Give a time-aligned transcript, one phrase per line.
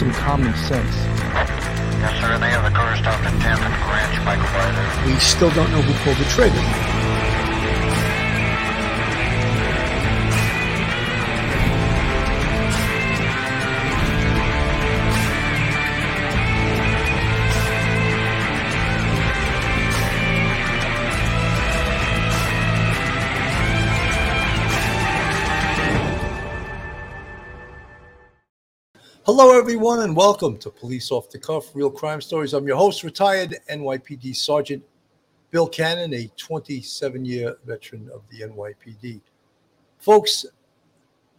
[0.00, 0.94] some common sense.
[2.00, 2.38] Yes, sir.
[2.38, 5.06] They have the car stopped at 10th and Ranch, Michael.
[5.06, 6.99] We still don't know who pulled the trigger.
[29.42, 32.52] Hello, everyone, and welcome to Police Off the Cuff Real Crime Stories.
[32.52, 34.84] I'm your host, retired NYPD Sergeant
[35.50, 39.22] Bill Cannon, a 27 year veteran of the NYPD.
[39.98, 40.44] Folks,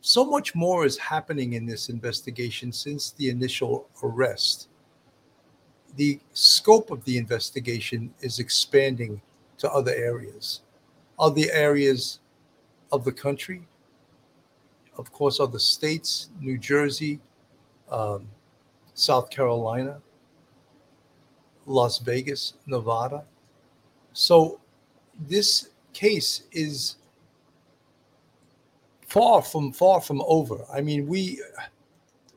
[0.02, 4.70] so much more is happening in this investigation since the initial arrest.
[5.96, 9.22] The scope of the investigation is expanding
[9.60, 10.62] to other areas,
[11.20, 12.20] other areas
[12.92, 13.62] of the country,
[14.98, 17.20] of course, other states, New Jersey,
[17.92, 18.28] um,
[18.94, 20.02] South Carolina,
[21.66, 23.24] Las Vegas, Nevada.
[24.14, 24.60] So
[25.20, 26.96] this case is
[29.08, 30.66] far from far from over.
[30.74, 31.42] I mean, we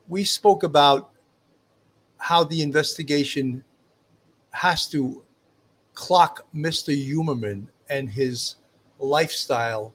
[0.07, 1.11] we spoke about
[2.17, 3.63] how the investigation
[4.51, 5.23] has to
[5.93, 6.93] clock Mr.
[6.95, 8.55] Humerman and his
[8.99, 9.93] lifestyle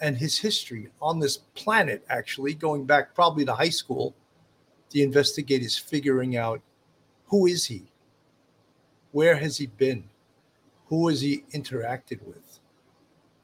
[0.00, 4.14] and his history on this planet, actually, going back probably to high school
[4.92, 6.60] the investigators figuring out
[7.26, 7.84] who is he?
[9.12, 10.04] Where has he been?
[10.86, 12.60] Who has he interacted with?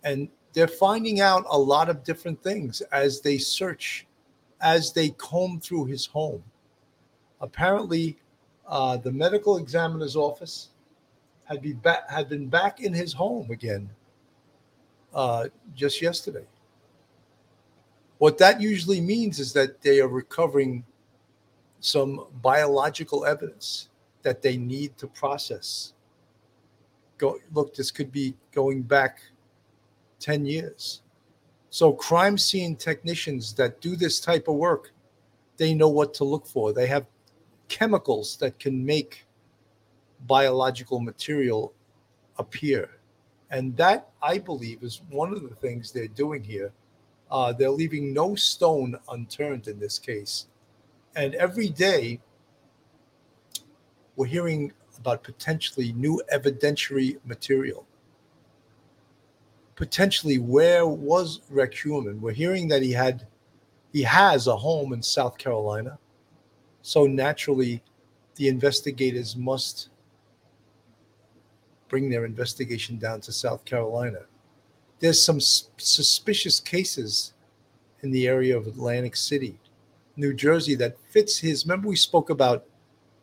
[0.05, 4.07] And they're finding out a lot of different things as they search,
[4.61, 6.43] as they comb through his home.
[7.41, 8.19] Apparently,
[8.67, 10.69] uh, the medical examiner's office
[11.45, 13.89] had, be ba- had been back in his home again
[15.15, 16.45] uh, just yesterday.
[18.19, 20.85] What that usually means is that they are recovering
[21.81, 23.89] some biological evidence
[24.23, 25.93] that they need to process.
[27.19, 29.21] Go look, this could be going back
[30.21, 31.03] 10 years.
[31.71, 34.93] So crime scene technicians that do this type of work,
[35.57, 36.73] they know what to look for.
[36.73, 37.07] They have
[37.69, 39.27] chemicals that can make
[40.27, 41.73] biological material
[42.39, 42.91] appear.
[43.51, 46.73] And that, I believe, is one of the things they're doing here.
[47.31, 50.47] Uh, they're leaving no stone unturned in this case
[51.19, 52.21] and every day,
[54.15, 57.85] we're hearing about potentially new evidentiary material.
[59.75, 62.21] Potentially, where was Rick Humerman?
[62.21, 63.27] We're hearing that he had,
[63.93, 65.99] he has a home in South Carolina.
[66.83, 67.83] So naturally,
[68.37, 69.89] the investigators must
[71.89, 74.21] bring their investigation down to South Carolina.
[75.01, 77.35] There's some suspicious cases
[78.03, 79.59] in the area of Atlantic City
[80.19, 81.65] New Jersey that fits his.
[81.65, 82.65] Remember, we spoke about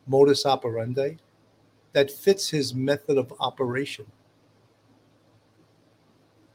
[0.07, 1.17] modus operandi
[1.91, 4.05] that fits his method of operation.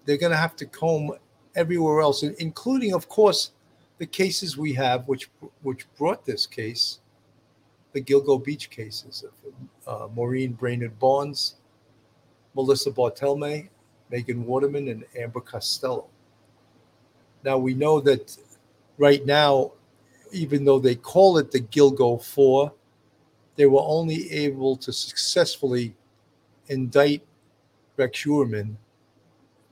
[0.04, 1.12] They're going to have to comb
[1.54, 3.52] everywhere else, including, of course,
[3.98, 5.28] the cases we have, which
[5.62, 7.00] which brought this case,
[7.92, 9.34] the Gilgo Beach cases of
[9.86, 11.56] uh, Maureen Brainerd Barnes,
[12.54, 13.68] Melissa Barthelemy,
[14.10, 16.06] Megan Waterman, and Amber Costello.
[17.44, 18.38] Now we know that
[18.96, 19.72] right now
[20.32, 22.72] even though they call it the Gilgo Four,
[23.56, 25.94] they were only able to successfully
[26.68, 27.22] indict
[27.96, 28.24] Rex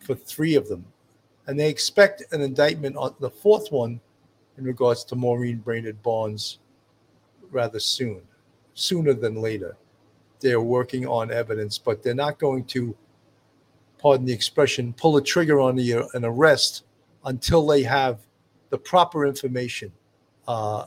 [0.01, 0.85] for three of them.
[1.47, 4.01] And they expect an indictment on the fourth one
[4.59, 6.59] in regards to Maureen Brainerd Barnes
[7.51, 8.21] rather soon,
[8.75, 9.77] sooner than later.
[10.41, 12.95] They're working on evidence, but they're not going to,
[13.99, 16.85] pardon the expression, pull a trigger on the, an arrest
[17.25, 18.19] until they have
[18.71, 19.91] the proper information
[20.49, 20.87] uh,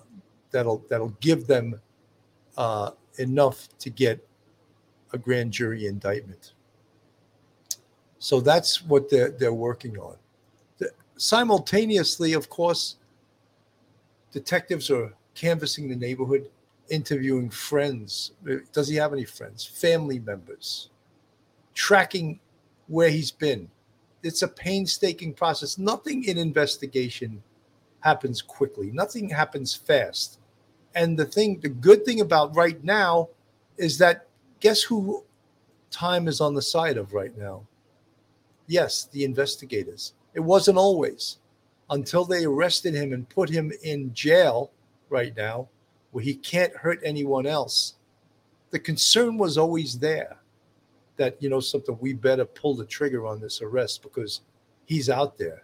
[0.49, 1.79] that'll that'll give them
[2.57, 4.27] uh, enough to get
[5.13, 6.53] a grand jury indictment.
[8.19, 10.17] So that's what they're they're working on.
[10.79, 12.97] The, simultaneously, of course,
[14.31, 16.49] detectives are canvassing the neighborhood,
[16.89, 18.31] interviewing friends.
[18.73, 19.63] Does he have any friends?
[19.63, 20.89] Family members,
[21.75, 22.39] tracking
[22.87, 23.69] where he's been.
[24.23, 25.77] It's a painstaking process.
[25.77, 27.41] Nothing in investigation
[28.01, 28.91] happens quickly.
[28.91, 30.39] Nothing happens fast.
[30.95, 33.29] And the thing, the good thing about right now
[33.77, 34.27] is that
[34.59, 35.23] guess who
[35.89, 37.65] time is on the side of right now?
[38.67, 40.13] Yes, the investigators.
[40.33, 41.37] It wasn't always
[41.89, 44.71] until they arrested him and put him in jail
[45.09, 45.67] right now
[46.11, 47.95] where he can't hurt anyone else.
[48.71, 50.37] The concern was always there
[51.17, 54.41] that, you know, something we better pull the trigger on this arrest because
[54.85, 55.63] he's out there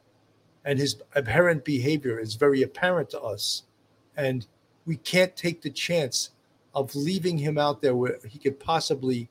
[0.67, 3.63] and his apparent behavior is very apparent to us.
[4.17, 4.45] And
[4.85, 6.31] we can't take the chance
[6.75, 9.29] of leaving him out there where he could possibly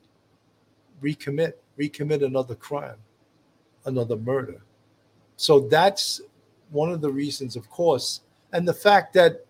[1.02, 2.96] recommit recommit another crime,
[3.84, 4.62] another murder.
[5.36, 6.22] So that's
[6.70, 8.22] one of the reasons, of course,
[8.54, 9.44] and the fact that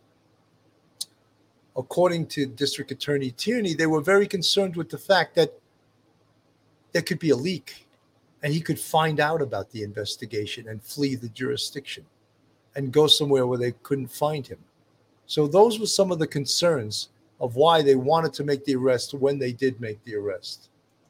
[1.76, 5.52] according to District Attorney Tierney, they were very concerned with the fact that
[6.90, 7.85] there could be a leak
[8.42, 12.04] and he could find out about the investigation and flee the jurisdiction
[12.74, 14.58] and go somewhere where they couldn't find him.
[15.26, 17.08] So those were some of the concerns
[17.40, 20.68] of why they wanted to make the arrest when they did make the arrest.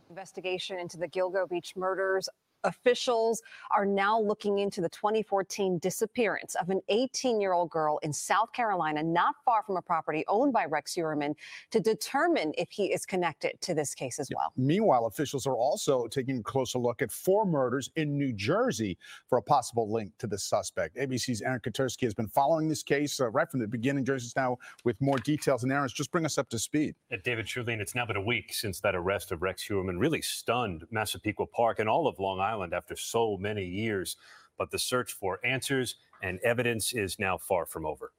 [0.09, 2.29] Investigation into the Gilgo Beach murders
[2.65, 3.43] Officials
[3.77, 8.53] are now looking into the 2014 disappearance of an 18 year old girl in South
[8.53, 11.35] Carolina, not far from a property owned by Rex Heuermann,
[11.71, 14.53] to determine if he is connected to this case as well.
[14.57, 18.99] Meanwhile, officials are also taking a closer look at four murders in New Jersey
[19.29, 20.97] for a possible link to the suspect.
[20.97, 24.05] ABC's Aaron Katersky has been following this case uh, right from the beginning.
[24.05, 25.63] Jersey's now with more details.
[25.63, 26.95] And Aaron, just bring us up to speed.
[27.11, 30.23] At David Shirlene, it's now been a week since that arrest of Rex Heuermann really
[30.23, 32.46] stunned Massapequa Park and all of Long Island.
[32.47, 34.17] Island after so many years.
[34.59, 38.13] But the search for answers and evidence is now far from over.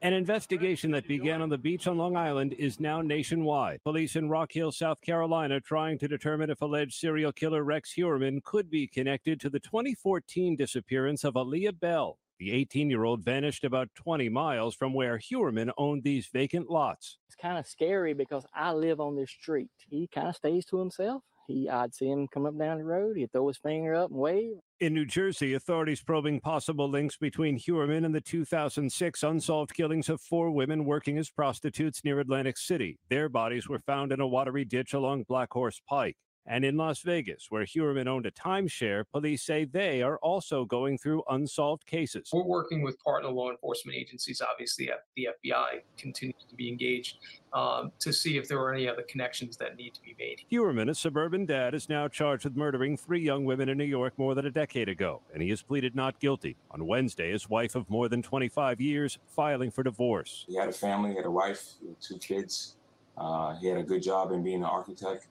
[0.00, 3.82] An investigation that began on the beach on Long Island is now nationwide.
[3.82, 8.44] Police in Rock Hill, South Carolina, trying to determine if alleged serial killer Rex Heuermann
[8.44, 12.16] could be connected to the 2014 disappearance of Aaliyah Bell.
[12.38, 17.18] The 18 year old vanished about 20 miles from where Heuermann owned these vacant lots.
[17.26, 19.70] It's kind of scary because I live on this street.
[19.90, 21.24] He kind of stays to himself.
[21.48, 23.16] He, I'd see him come up down the road.
[23.16, 24.52] He'd throw his finger up and wave.
[24.80, 30.20] In New Jersey, authorities probing possible links between Heuermann and the 2006 unsolved killings of
[30.20, 32.98] four women working as prostitutes near Atlantic City.
[33.08, 36.16] Their bodies were found in a watery ditch along Black Horse Pike.
[36.50, 40.96] And in Las Vegas, where Heuermann owned a timeshare, police say they are also going
[40.96, 42.30] through unsolved cases.
[42.32, 44.40] We're working with partner law enforcement agencies.
[44.40, 47.18] Obviously, the FBI continues to be engaged
[47.52, 50.40] um, to see if there are any other connections that need to be made.
[50.50, 54.14] Heuermann, a suburban dad, is now charged with murdering three young women in New York
[54.16, 56.56] more than a decade ago, and he has pleaded not guilty.
[56.70, 60.46] On Wednesday, his wife of more than 25 years filing for divorce.
[60.48, 62.76] He had a family, he had a wife, two kids.
[63.18, 65.26] Uh, he had a good job in being an architect.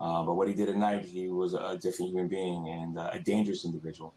[0.00, 3.10] Uh, but what he did at night, he was a different human being and uh,
[3.12, 4.14] a dangerous individual.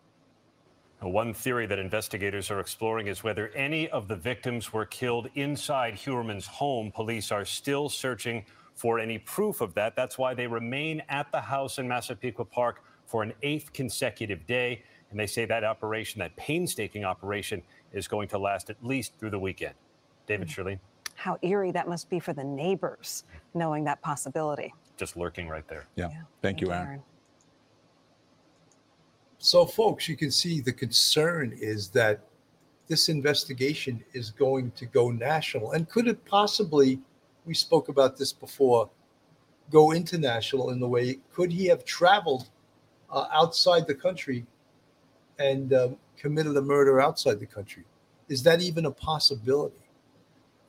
[1.02, 5.96] One theory that investigators are exploring is whether any of the victims were killed inside
[5.96, 6.94] Heuermann's home.
[6.94, 8.46] Police are still searching
[8.76, 9.98] for any proof of that.
[9.98, 14.82] That's why they remain at the house in Massapequa Park for an eighth consecutive day.
[15.12, 19.32] And they say that operation, that painstaking operation, is going to last at least through
[19.32, 19.76] the weekend.
[20.26, 20.54] David mm-hmm.
[20.54, 20.80] Shirley.
[21.16, 25.88] How eerie that must be for the neighbors, knowing that possibility just lurking right there.
[25.96, 26.06] Yeah.
[26.06, 26.10] yeah.
[26.10, 26.88] Thank, Thank, you, Aaron.
[26.88, 27.04] Aaron.
[29.38, 32.22] So, folks, you can see the concern is that
[32.88, 35.72] this investigation is going to go national.
[35.72, 37.00] And could it possibly,
[37.46, 38.90] we spoke about this before,
[39.70, 42.50] go international in the way, could he have traveled
[43.10, 44.46] uh, outside the country
[45.40, 47.84] and um, committed a murder outside the country?
[48.30, 49.76] Is that even a possibility?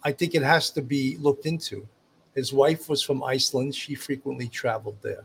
[0.02, 1.86] I think it has to be looked into.
[2.34, 3.74] His wife was from Iceland.
[3.74, 5.24] She frequently traveled there.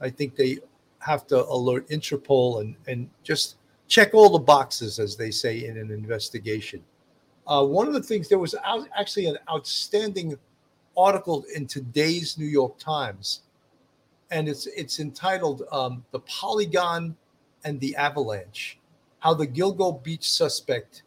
[0.00, 0.58] I think they
[1.00, 3.56] have to alert Interpol and, and just
[3.88, 6.82] check all the boxes, as they say in an investigation.
[7.46, 10.38] Uh, one of the things, there was out, actually an outstanding
[10.96, 13.40] article in today's New York Times,
[14.30, 17.16] and it's, it's entitled um, The Polygon
[17.64, 18.78] and the Avalanche
[19.18, 21.02] How the Gilgo Beach Suspect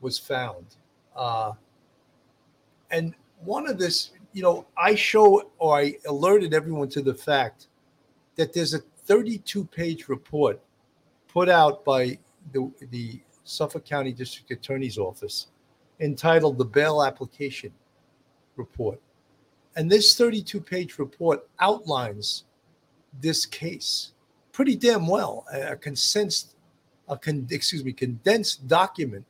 [0.00, 0.66] Was Found.
[1.16, 1.52] Uh,
[2.90, 7.68] and one of this you know, I show or I alerted everyone to the fact
[8.34, 10.60] that there's a 32 page report
[11.26, 12.18] put out by
[12.52, 15.46] the, the Suffolk County District Attorney's Office
[16.00, 17.72] entitled the Bail Application
[18.56, 19.00] Report.
[19.74, 22.44] And this 32 page report outlines
[23.22, 24.12] this case
[24.52, 25.46] pretty damn well.
[25.50, 26.56] A condensed,
[27.08, 29.24] a con, excuse me, condensed document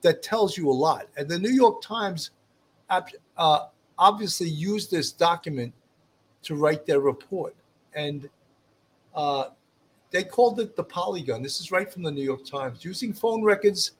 [0.00, 1.08] that tells you a lot.
[1.18, 2.30] And the New York Times
[2.88, 3.66] uh,
[4.00, 5.72] obviously used this document
[6.42, 7.54] to write their report.
[7.94, 8.28] And
[9.14, 9.50] uh,
[10.10, 11.42] they called it the Polygon.
[11.42, 12.84] This is right from the New York Times.
[12.84, 13.92] Using phone records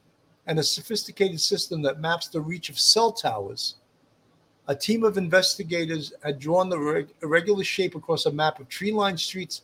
[0.47, 3.77] and a sophisticated system that maps the reach of cell towers,
[4.67, 8.93] a team of investigators had drawn the reg- irregular shape across a map of tree
[8.93, 9.63] lined streets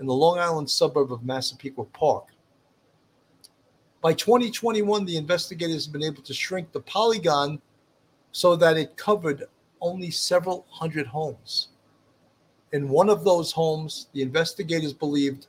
[0.00, 2.26] in the Long Island suburb of Massapequa Park.
[4.02, 7.60] By 2021, the investigators have been able to shrink the polygon
[8.32, 9.44] so that it covered
[9.80, 11.68] only several hundred homes.
[12.72, 15.46] In one of those homes, the investigators believed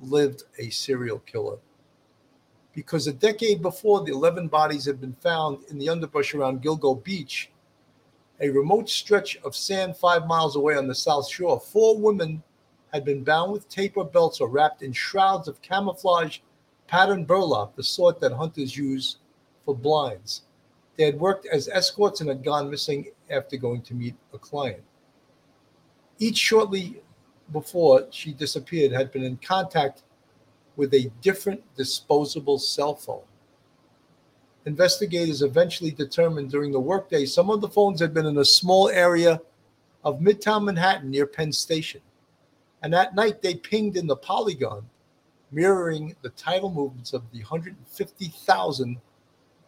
[0.00, 1.58] lived a serial killer.
[2.72, 7.02] because a decade before the 11 bodies had been found in the underbrush around Gilgo
[7.02, 7.50] Beach,
[8.40, 12.42] a remote stretch of sand five miles away on the south shore, four women
[12.92, 16.38] had been bound with tape or belts or wrapped in shrouds of camouflage
[16.86, 19.18] patterned burlap, the sort that hunters use
[19.64, 20.42] for blinds.
[21.00, 24.82] They had worked as escorts and had gone missing after going to meet a client.
[26.18, 27.00] Each shortly
[27.52, 30.02] before she disappeared had been in contact
[30.76, 33.22] with a different disposable cell phone.
[34.66, 38.90] Investigators eventually determined during the workday some of the phones had been in a small
[38.90, 39.40] area
[40.04, 42.02] of Midtown Manhattan near Penn Station.
[42.82, 44.86] And that night they pinged in the Polygon,
[45.50, 49.00] mirroring the tidal movements of the 150,000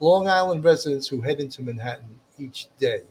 [0.03, 3.03] Long Island residents who head into Manhattan each day.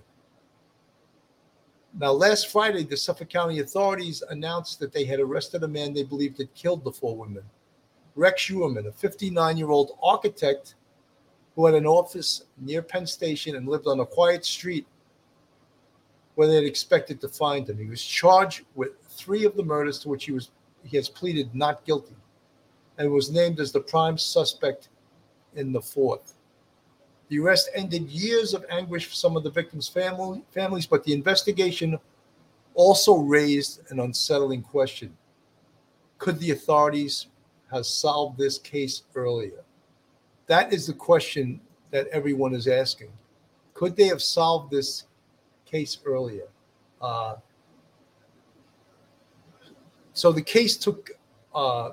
[1.97, 6.03] Now, last Friday, the Suffolk County authorities announced that they had arrested a man they
[6.03, 7.43] believed had killed the four women.
[8.15, 10.75] Rex Heuermann, a 59 year old architect
[11.55, 14.85] who had an office near Penn Station and lived on a quiet street
[16.35, 17.77] where they had expected to find him.
[17.77, 20.49] He was charged with three of the murders to which he was
[20.83, 22.15] he has pleaded not guilty
[22.97, 24.89] and was named as the prime suspect
[25.55, 26.33] in the fourth.
[27.31, 31.13] The arrest ended years of anguish for some of the victims' family, families, but the
[31.13, 31.97] investigation
[32.73, 35.15] also raised an unsettling question.
[36.17, 37.27] Could the authorities
[37.71, 39.63] have solved this case earlier?
[40.47, 41.61] That is the question
[41.91, 43.13] that everyone is asking.
[43.75, 45.05] Could they have solved this
[45.63, 46.49] case earlier?
[47.01, 47.35] Uh,
[50.11, 51.11] so the case took
[51.55, 51.91] uh,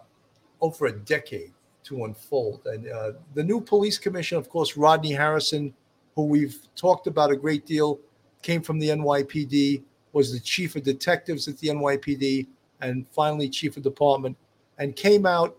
[0.61, 1.53] over a decade
[1.89, 2.61] to unfold.
[2.67, 5.75] And uh, the new police commissioner, of course, Rodney Harrison,
[6.15, 7.99] who we've talked about a great deal,
[8.43, 12.47] came from the NYPD, was the chief of detectives at the NYPD,
[12.81, 14.37] and finally chief of department,
[14.79, 15.57] and came out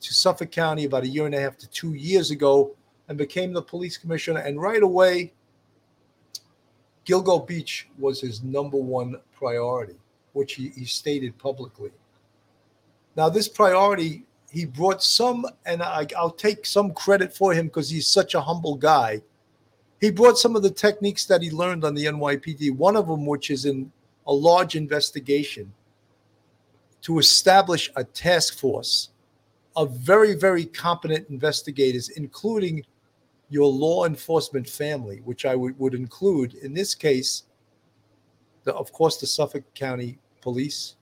[0.00, 2.74] to Suffolk County about a year and a half to two years ago
[3.08, 4.40] and became the police commissioner.
[4.40, 5.32] And right away,
[7.06, 9.96] Gilgo Beach was his number one priority,
[10.32, 11.90] which he, he stated publicly.
[13.16, 17.88] Now, this priority he brought some, and I, will take some credit for him because
[17.88, 19.22] he's such a humble guy.
[20.00, 23.26] He brought some of the techniques that he learned on the NYPD, one of them,
[23.26, 23.92] which is in
[24.26, 25.72] a large investigation,
[27.02, 29.10] to establish a task force
[29.76, 32.84] of very, very competent investigators, including
[33.50, 37.44] your law enforcement family, which I would, would include in this case,
[38.64, 40.96] the, of course, the Suffolk County Police,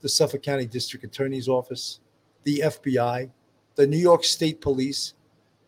[0.00, 2.00] the Suffolk County District Attorney's Office,
[2.44, 3.30] the FBI,
[3.74, 5.14] the New York State Police,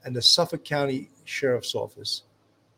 [0.04, 2.22] and the Suffolk County Sheriff's Office.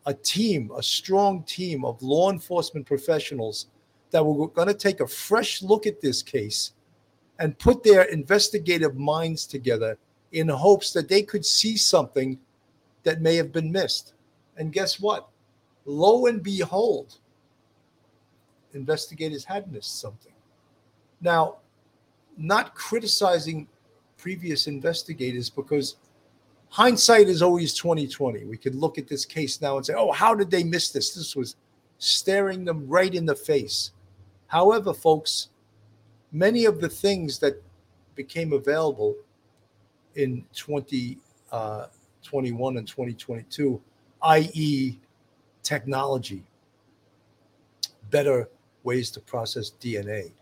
[0.06, 3.66] A team, a strong team of law enforcement professionals
[4.10, 6.72] that were going to take a fresh look at this case
[7.38, 9.98] and put their investigative minds together
[10.32, 12.38] in hopes that they could see something
[13.02, 14.14] that may have been missed.
[14.56, 15.28] And guess what?
[15.84, 17.18] Lo and behold,
[18.72, 20.32] investigators had missed something.
[21.20, 21.56] Now,
[22.36, 23.68] not criticizing
[24.25, 25.97] previous investigators because
[26.71, 28.47] hindsight is always 2020.
[28.47, 31.12] We could look at this case now and say, "Oh, how did they miss this?
[31.12, 31.57] This was
[31.99, 33.90] staring them right in the face."
[34.47, 35.50] However, folks,
[36.33, 37.62] many of the things that
[38.14, 39.14] became available
[40.14, 41.21] in 2021
[41.52, 43.78] uh, and 2022,
[44.23, 44.99] i.e.,
[45.62, 46.43] technology,
[48.11, 48.49] better
[48.85, 50.33] ways to process DNA.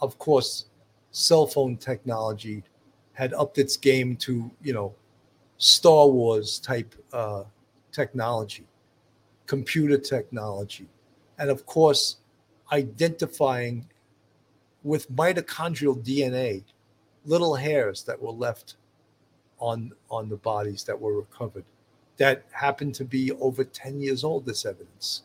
[0.00, 0.70] Of course,
[1.10, 2.62] cell phone technology
[3.14, 4.94] had upped its game to you know
[5.58, 7.44] Star Wars type uh,
[7.92, 8.66] technology,
[9.46, 10.86] computer technology,
[11.38, 12.16] and of course
[12.72, 13.86] identifying
[14.82, 16.62] with mitochondrial DNA
[17.24, 18.76] little hairs that were left
[19.58, 21.64] on on the bodies that were recovered.
[22.16, 25.22] That happened to be over 10 years old this evidence.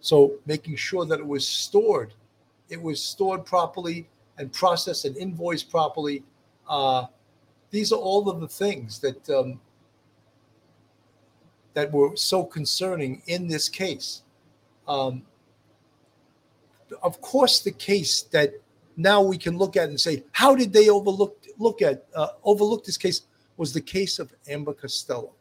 [0.00, 2.14] So making sure that it was stored
[2.72, 4.08] it was stored properly
[4.38, 6.24] and processed and invoiced properly
[6.68, 7.06] uh,
[7.72, 9.58] these are all of the things that um,
[11.74, 14.22] that were so concerning in this case.
[14.86, 15.22] Um,
[17.02, 18.52] of course, the case that
[18.96, 22.84] now we can look at and say, how did they overlook look at uh, overlook
[22.84, 23.22] this case?
[23.56, 25.32] Was the case of Amber Costello,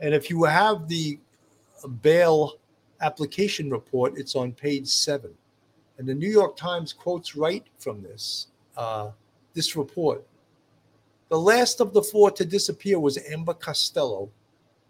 [0.00, 1.18] and if you have the
[2.02, 2.54] bail
[3.00, 5.32] application report, it's on page seven,
[5.98, 9.10] and the New York Times quotes right from this uh,
[9.54, 10.24] this report.
[11.28, 14.30] The last of the four to disappear was Amber Costello,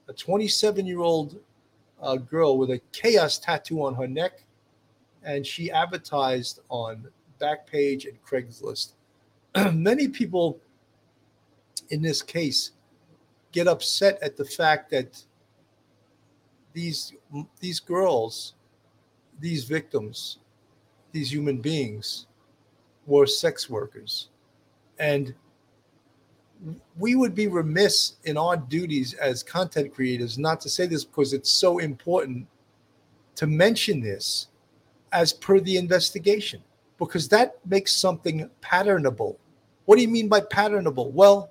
[0.08, 1.40] a 27 year old
[2.00, 4.42] uh, girl with a chaos tattoo on her neck.
[5.22, 7.08] And she advertised on
[7.40, 8.92] Backpage and Craigslist.
[9.74, 10.60] Many people
[11.88, 12.72] in this case
[13.52, 15.22] get upset at the fact that
[16.74, 17.14] these
[17.60, 18.54] these girls,
[19.40, 20.38] these victims,
[21.12, 22.26] these human beings
[23.06, 24.28] were sex workers.
[24.98, 25.34] And
[26.98, 31.32] we would be remiss in our duties as content creators not to say this because
[31.32, 32.46] it's so important
[33.34, 34.48] to mention this
[35.12, 36.62] as per the investigation
[36.98, 39.36] because that makes something patternable.
[39.84, 41.12] What do you mean by patternable?
[41.12, 41.50] Well,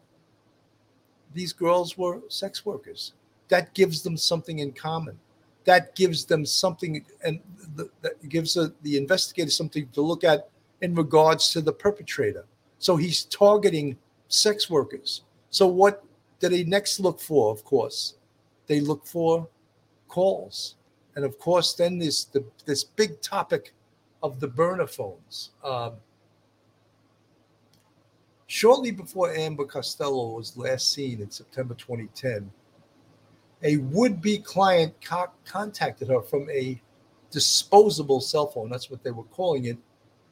[1.34, 3.14] these girls were sex workers.
[3.50, 5.20] That gives them something in common.
[5.66, 7.40] That gives them something, and
[7.76, 10.50] the, that gives a, the investigator something to look at
[10.82, 12.46] in regards to the perpetrator.
[12.80, 15.22] So he's targeting sex workers.
[15.50, 16.04] So what
[16.40, 17.52] do they next look for?
[17.52, 18.16] Of course,
[18.68, 19.48] they look for
[20.08, 20.76] calls,
[21.16, 23.74] and of course, then there's the, this big topic
[24.22, 25.52] of the burner phones.
[25.64, 25.94] Um,
[28.48, 32.52] shortly before Amber Costello was last seen in September 2010,
[33.64, 36.82] a would-be client co- contacted her from a
[37.32, 38.70] disposable cell phone.
[38.70, 39.78] That's what they were calling it.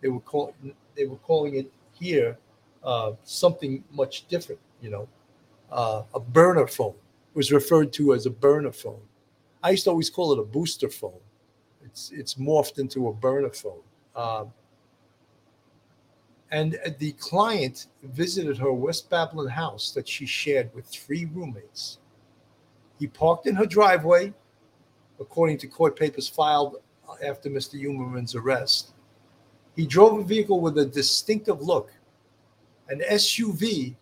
[0.01, 0.53] They were calling
[0.95, 2.38] they were calling it here
[2.83, 4.61] uh, something much different.
[4.81, 5.07] You know,
[5.71, 6.95] uh, a burner phone
[7.33, 9.01] was referred to as a burner phone.
[9.63, 11.19] I used to always call it a booster phone.
[11.83, 13.81] It's it's morphed into a burner phone.
[14.15, 14.53] Um,
[16.51, 21.97] and the client visited her West Babylon house that she shared with three roommates.
[22.99, 24.33] He parked in her driveway,
[25.19, 26.77] according to court papers filed
[27.25, 27.79] after Mr.
[27.79, 28.91] Humerman's arrest.
[29.75, 31.91] He drove a vehicle with a distinctive look
[32.89, 33.95] an SUV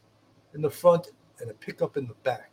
[0.53, 1.09] in the front
[1.39, 2.51] and a pickup in the back.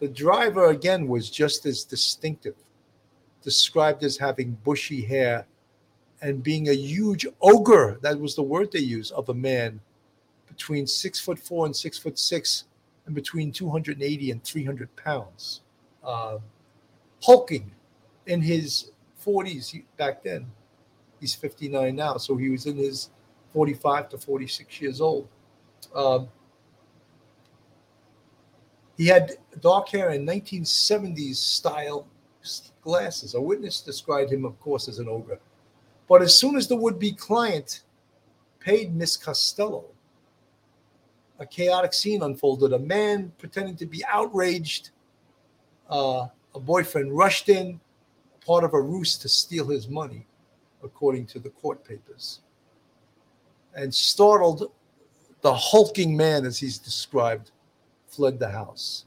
[0.00, 2.56] The driver, again, was just as distinctive,
[3.42, 5.46] described as having bushy hair
[6.22, 7.98] and being a huge ogre.
[8.02, 9.80] That was the word they used of a man
[10.48, 12.64] between six foot four and six foot six
[13.06, 15.62] and between 280 and 300 pounds.
[16.04, 16.38] Uh,
[17.22, 17.70] hulking
[18.26, 18.90] in his
[19.24, 20.50] 40s back then.
[21.20, 22.16] He's 59 now.
[22.16, 23.10] So he was in his
[23.52, 25.28] 45 to 46 years old.
[25.94, 26.28] Um,
[28.96, 32.06] he had dark hair and 1970s style
[32.82, 33.34] glasses.
[33.34, 35.40] A witness described him, of course, as an ogre.
[36.08, 37.82] But as soon as the would be client
[38.60, 39.86] paid Miss Costello,
[41.38, 42.72] a chaotic scene unfolded.
[42.72, 44.90] A man pretending to be outraged,
[45.90, 47.80] uh, a boyfriend rushed in,
[48.44, 50.26] part of a ruse to steal his money,
[50.84, 52.40] according to the court papers
[53.74, 54.70] and startled
[55.40, 57.50] the hulking man, as he's described,
[58.06, 59.06] fled the house.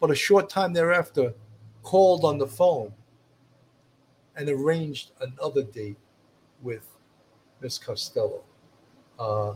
[0.00, 1.34] But a short time thereafter,
[1.82, 2.92] called on the phone
[4.36, 5.96] and arranged another date
[6.62, 6.86] with
[7.60, 8.42] Miss Costello.
[9.18, 9.54] Uh,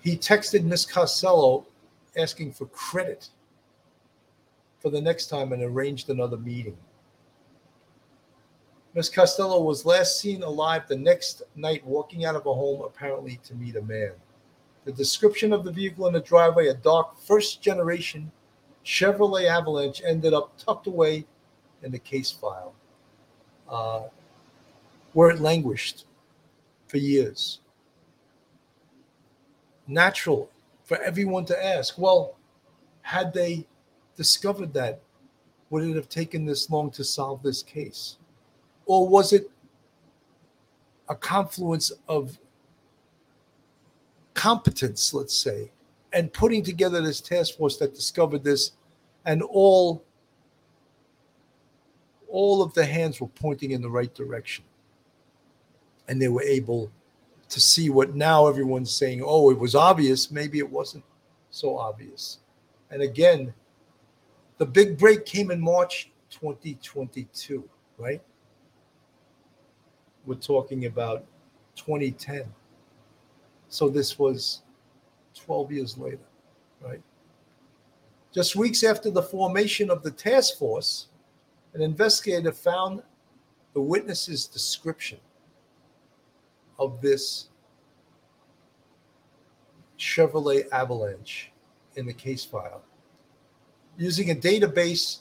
[0.00, 1.66] he texted Miss Costello
[2.16, 3.28] asking for credit
[4.80, 6.76] for the next time and arranged another meeting.
[8.96, 13.38] Miss Costello was last seen alive the next night walking out of a home, apparently
[13.44, 14.12] to meet a man.
[14.86, 18.32] The description of the vehicle in the driveway, a dark first generation
[18.86, 21.26] Chevrolet Avalanche, ended up tucked away
[21.82, 22.72] in the case file,
[23.68, 24.04] uh,
[25.12, 26.06] where it languished
[26.86, 27.60] for years.
[29.86, 30.48] Natural
[30.84, 32.38] for everyone to ask well,
[33.02, 33.66] had they
[34.16, 35.02] discovered that,
[35.68, 38.16] would it have taken this long to solve this case?
[38.86, 39.50] Or was it
[41.08, 42.38] a confluence of
[44.34, 45.70] competence, let's say,
[46.12, 48.72] and putting together this task force that discovered this,
[49.24, 50.02] and all
[52.28, 54.64] all of the hands were pointing in the right direction,
[56.08, 56.90] and they were able
[57.48, 59.22] to see what now everyone's saying.
[59.24, 60.30] Oh, it was obvious.
[60.30, 61.04] Maybe it wasn't
[61.50, 62.38] so obvious.
[62.90, 63.54] And again,
[64.58, 67.68] the big break came in March 2022,
[67.98, 68.20] right?
[70.26, 71.24] We're talking about
[71.76, 72.44] 2010.
[73.68, 74.62] So this was
[75.34, 76.18] 12 years later,
[76.80, 77.02] right?
[78.34, 81.06] Just weeks after the formation of the task force,
[81.74, 83.02] an investigator found
[83.72, 85.18] the witness's description
[86.78, 87.48] of this
[89.98, 91.52] Chevrolet Avalanche
[91.96, 92.82] in the case file.
[93.96, 95.20] Using a database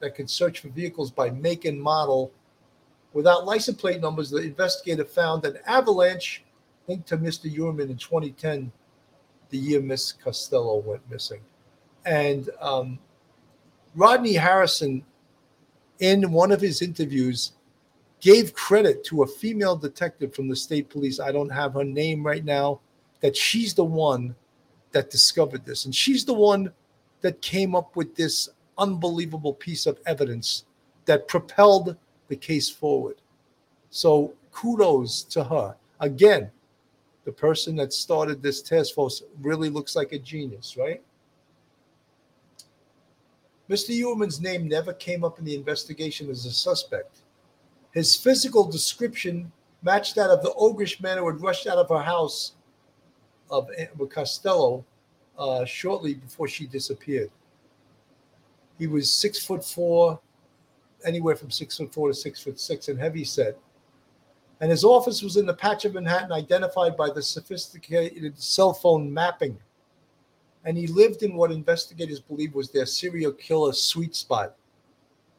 [0.00, 2.32] that can search for vehicles by make and model
[3.12, 6.42] Without license plate numbers, the investigator found an avalanche
[6.88, 7.54] linked to Mr.
[7.54, 8.72] Humerman in 2010,
[9.50, 11.40] the year Miss Costello went missing.
[12.04, 12.98] And um,
[13.94, 15.04] Rodney Harrison,
[16.00, 17.52] in one of his interviews,
[18.20, 21.20] gave credit to a female detective from the state police.
[21.20, 22.80] I don't have her name right now,
[23.20, 24.34] that she's the one
[24.92, 25.84] that discovered this.
[25.84, 26.72] And she's the one
[27.20, 28.48] that came up with this
[28.78, 30.64] unbelievable piece of evidence
[31.04, 31.96] that propelled
[32.32, 33.16] the case forward.
[33.90, 35.76] So kudos to her.
[36.00, 36.50] Again,
[37.26, 41.02] the person that started this task force really looks like a genius, right?
[43.68, 43.90] Mr.
[43.94, 47.18] Heuermann's name never came up in the investigation as a suspect.
[47.90, 52.02] His physical description matched that of the ogreish man who had rushed out of her
[52.02, 52.52] house
[53.50, 53.68] of
[54.08, 54.86] Costello
[55.38, 57.30] uh, shortly before she disappeared.
[58.78, 60.18] He was six foot four,
[61.04, 63.56] anywhere from six foot four to six foot six, and heavy set.
[64.60, 69.12] And his office was in the patch of Manhattan identified by the sophisticated cell phone
[69.12, 69.58] mapping.
[70.64, 74.54] And he lived in what investigators believe was their serial killer sweet spot,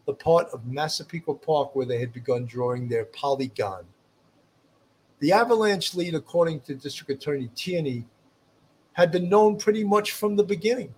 [0.06, 3.86] the part of Massapequa Park where they had begun drawing their polygon.
[5.20, 8.06] The avalanche lead, according to District Attorney Tierney,
[8.92, 10.94] had been known pretty much from the beginning.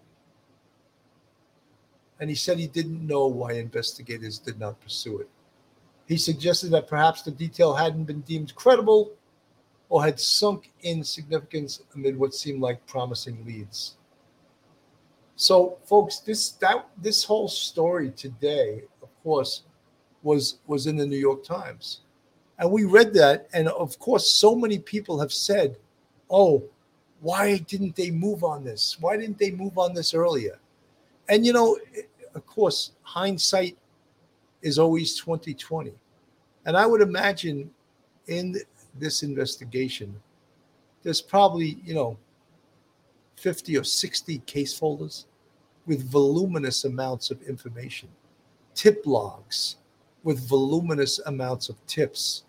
[2.20, 5.30] And he said he didn't know why investigators did not pursue it.
[6.08, 9.12] He suggested that perhaps the detail hadn't been deemed credible
[9.90, 13.96] or had sunk in significance amid what seemed like promising leads.
[15.36, 19.64] So, folks, this that this whole story today, of course,
[20.24, 22.02] was was in the New York Times,
[22.58, 25.78] and we read that, and of course, so many people have said,
[26.30, 26.64] "Oh,
[27.20, 28.98] why didn't they move on this?
[29.00, 30.58] Why didn't they move on this earlier?"
[31.30, 31.78] And you know,
[32.34, 33.78] of course, hindsight
[34.62, 35.94] is always 2020.
[36.66, 37.70] And I would imagine
[38.28, 38.58] in
[38.98, 40.16] this investigation,
[41.04, 42.18] there's probably, you know,
[43.38, 45.28] 50 or 60 case folders
[45.86, 48.10] with voluminous amounts of information,
[48.74, 49.76] tip logs
[50.24, 52.44] with voluminous amounts of tips,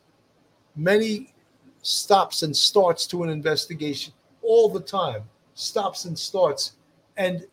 [0.75, 1.35] many
[1.83, 4.13] stops and starts to an investigation
[4.43, 5.23] all the time,
[5.55, 6.73] stops and starts.
[7.19, 7.47] And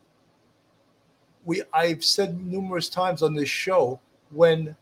[1.45, 3.99] we I've said numerous times on this show
[4.31, 4.75] when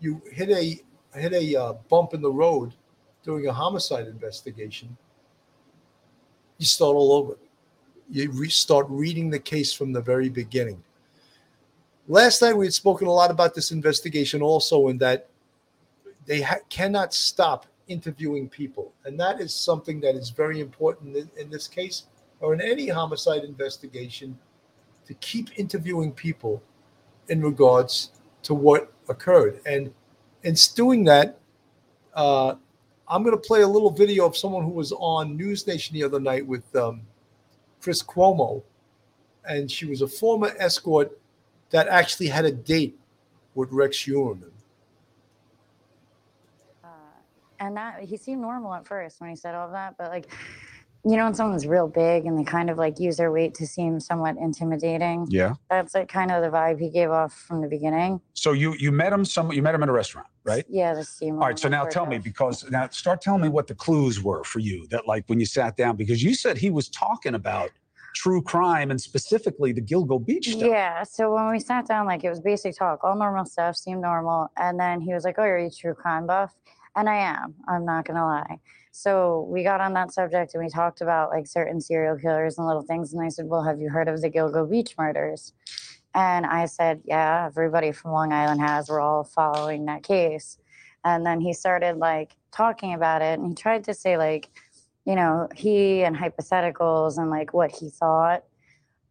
[0.00, 0.80] you hit a
[1.18, 2.72] hit a uh, bump in the road
[3.24, 4.96] during a homicide investigation,
[6.58, 7.36] you start all over.
[8.10, 10.82] You re- start reading the case from the very beginning.
[12.06, 15.28] Last night we had spoken a lot about this investigation also, in that
[16.24, 21.30] they ha- cannot stop interviewing people, and that is something that is very important in,
[21.36, 22.04] in this case
[22.40, 24.38] or in any homicide investigation
[25.08, 26.62] to keep interviewing people
[27.28, 28.10] in regards
[28.42, 29.58] to what occurred.
[29.64, 29.92] And
[30.42, 31.38] in doing that,
[32.14, 32.54] uh,
[33.08, 36.04] I'm going to play a little video of someone who was on News Nation the
[36.04, 37.00] other night with um,
[37.80, 38.62] Chris Cuomo,
[39.48, 41.18] and she was a former escort
[41.70, 42.98] that actually had a date
[43.54, 44.52] with Rex Heuermann.
[46.84, 46.88] Uh,
[47.60, 50.30] and that he seemed normal at first when he said all that, but like
[51.04, 53.66] you know, when someone's real big and they kind of like use their weight to
[53.66, 55.26] seem somewhat intimidating.
[55.30, 55.54] Yeah.
[55.70, 58.20] That's like kind of the vibe he gave off from the beginning.
[58.34, 60.64] So you you met him some you met him at a restaurant, right?
[60.68, 61.34] Yeah, the steam.
[61.34, 61.58] All right.
[61.58, 64.86] So now tell me because now start telling me what the clues were for you
[64.88, 67.70] that like when you sat down because you said he was talking about
[68.14, 70.68] true crime and specifically the Gilgo Beach stuff.
[70.68, 71.04] Yeah.
[71.04, 74.48] So when we sat down, like it was basic talk, all normal stuff, seemed normal.
[74.56, 76.54] And then he was like, Oh, are you a true crime buff?
[76.96, 77.54] And I am.
[77.68, 78.58] I'm not gonna lie.
[78.92, 82.66] So we got on that subject and we talked about like certain serial killers and
[82.66, 83.12] little things.
[83.12, 85.52] And I said, Well, have you heard of the Gilgo Beach murders?
[86.14, 88.88] And I said, Yeah, everybody from Long Island has.
[88.88, 90.58] We're all following that case.
[91.04, 94.48] And then he started like talking about it and he tried to say, like,
[95.04, 98.44] you know, he and hypotheticals and like what he thought.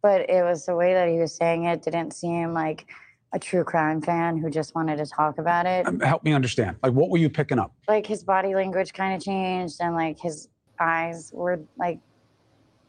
[0.02, 2.86] But it was the way that he was saying it didn't seem like
[3.32, 5.86] a true crime fan who just wanted to talk about it.
[5.86, 6.76] Um, help me understand.
[6.82, 7.74] Like what were you picking up?
[7.86, 10.48] Like his body language kind of changed and like his
[10.80, 12.00] eyes were like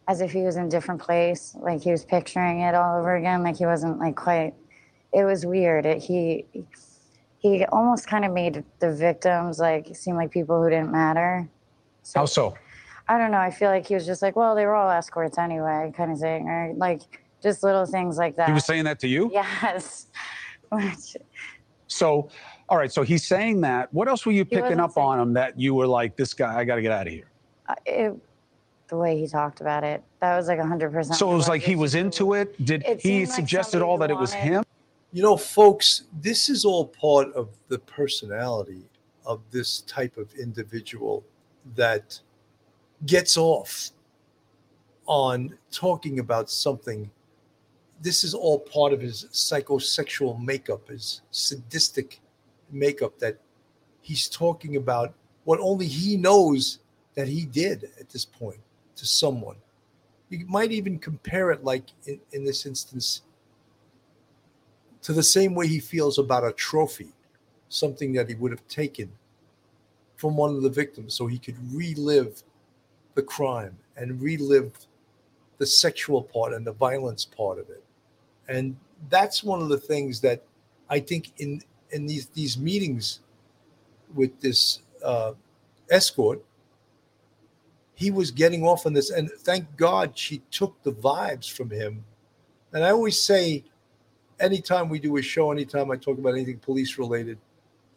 [0.08, 1.56] as if he was in a different place.
[1.60, 3.44] Like he was picturing it all over again.
[3.44, 4.54] Like he wasn't like quite
[5.12, 5.86] it was weird.
[5.86, 6.46] It, he
[7.40, 11.50] he almost kind of made the victims like seem like people who didn't matter.
[12.16, 12.56] How so?
[13.08, 13.40] I don't know.
[13.40, 16.20] I feel like he was just like, well, they were all escorts anyway, kind of
[16.20, 17.02] thing, or like
[17.42, 18.48] just little things like that.
[18.48, 19.30] He was saying that to you?
[19.34, 20.08] Yes.
[21.92, 22.30] So,
[22.70, 22.92] all right.
[22.92, 23.92] So he's saying that.
[23.92, 26.56] What else were you picking wasn't up on him that you were like, this guy,
[26.56, 27.26] I got to get out of here?
[27.70, 28.16] uh, it,
[28.90, 31.18] the way he talked about it, that was like hundred percent.
[31.18, 32.64] So it was like he was into it.
[32.66, 34.64] Did It he seemed like suggested all that it was him?
[35.12, 38.84] You know, folks, this is all part of the personality
[39.26, 41.24] of this type of individual
[41.76, 42.20] that
[43.06, 43.92] gets off
[45.06, 47.10] on talking about something.
[48.02, 52.20] This is all part of his psychosexual makeup, his sadistic
[52.72, 53.38] makeup that
[54.02, 56.80] he's talking about what only he knows
[57.16, 58.60] that he did at this point
[58.96, 59.56] to someone.
[60.30, 63.24] you might even compare it, like in, in this instance,
[65.02, 67.10] to the same way he feels about a trophy,
[67.70, 69.12] something that he would have taken
[70.16, 72.44] from one of the victims so he could relive
[73.16, 74.72] the crime and relive
[75.58, 77.84] the sexual part and the violence part of it.
[78.50, 78.76] And
[79.10, 80.44] that's one of the things that
[80.90, 83.22] I think in in these these meetings
[84.14, 85.34] with this uh,
[85.90, 86.44] escort,
[87.94, 92.04] he was getting off on this, and thank God she took the vibes from him.
[92.74, 93.64] And I always say,
[94.40, 97.38] anytime we do a show, anytime I talk about anything police related,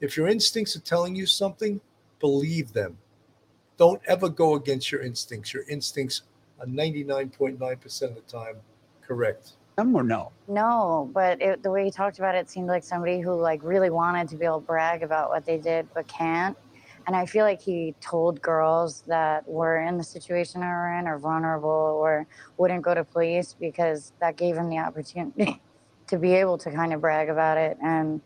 [0.01, 1.81] if your instincts are telling you something,
[2.21, 2.99] believe them.
[3.79, 5.53] Don't ever go against your instincts.
[5.55, 6.23] Your instincts
[6.61, 8.57] are 99.9% of the time
[9.01, 9.53] correct.
[9.77, 10.33] Them or no?
[10.49, 13.91] No, but it, the way he talked about it, seemed like somebody who like really
[13.91, 16.57] wanted to be able to brag about what they did but can't.
[17.07, 21.09] And I feel like he told girls that were in the situation they were in
[21.09, 22.27] or vulnerable or
[22.59, 25.61] wouldn't go to police because that gave him the opportunity
[26.07, 28.21] to be able to kind of brag about it and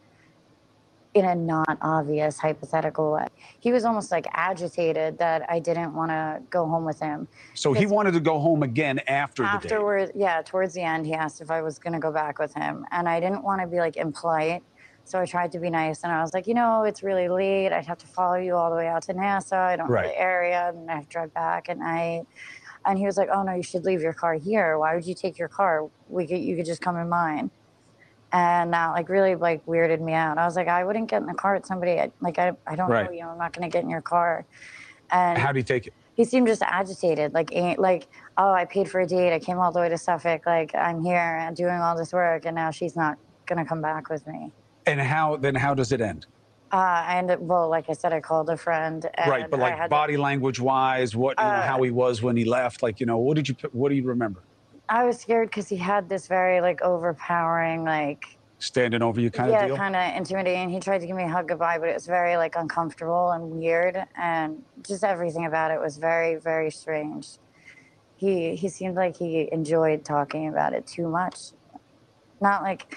[1.16, 3.26] in a not obvious hypothetical way.
[3.58, 7.26] He was almost like agitated that I didn't want to go home with him.
[7.54, 9.42] So he wanted to go home again after.
[9.42, 12.52] Afterward, yeah, towards the end, he asked if I was going to go back with
[12.54, 12.84] him.
[12.90, 14.62] And I didn't want to be like impolite.
[15.04, 16.02] So I tried to be nice.
[16.02, 17.72] And I was like, you know, it's really late.
[17.72, 19.56] I'd have to follow you all the way out to Nassau.
[19.56, 20.08] I don't know Right.
[20.08, 20.68] the area.
[20.74, 22.26] And I have to drive back at night.
[22.84, 24.78] And he was like, oh, no, you should leave your car here.
[24.78, 25.88] Why would you take your car?
[26.08, 27.50] We could, you could just come in mine.
[28.36, 30.36] And that like really like weirded me out.
[30.36, 31.92] I was like, I wouldn't get in the car with somebody.
[31.92, 33.14] I, like, I, I don't know Right.
[33.14, 33.24] you.
[33.26, 34.44] I'm not going to get in your car.
[35.10, 35.94] And How do you take it?
[36.14, 39.70] he seemed just agitated like like oh i paid for a date i came all
[39.70, 42.96] the way to suffolk like i'm here and doing all this work and now she's
[42.96, 44.50] not gonna come back with me
[44.86, 45.54] And how then?
[45.54, 46.24] How does it end?
[46.72, 46.76] uh
[47.10, 49.76] i ended well like i said i called a friend and right, but I like
[49.76, 52.82] had to- body language wise, what you know, Uh, how he was when he left,
[52.82, 54.42] like you know, what did you what do you remember?
[54.88, 59.50] I was scared because he had this very like overpowering like Standing over you kind
[59.50, 59.76] yeah of deal.
[59.76, 60.70] kind of intimidating.
[60.70, 63.50] He tried to give me a hug goodbye but it was very like uncomfortable and
[63.50, 67.28] weird and just everything about it was very very strange.
[68.16, 71.52] He he seemed like he enjoyed talking about it too much.
[72.40, 72.96] Not like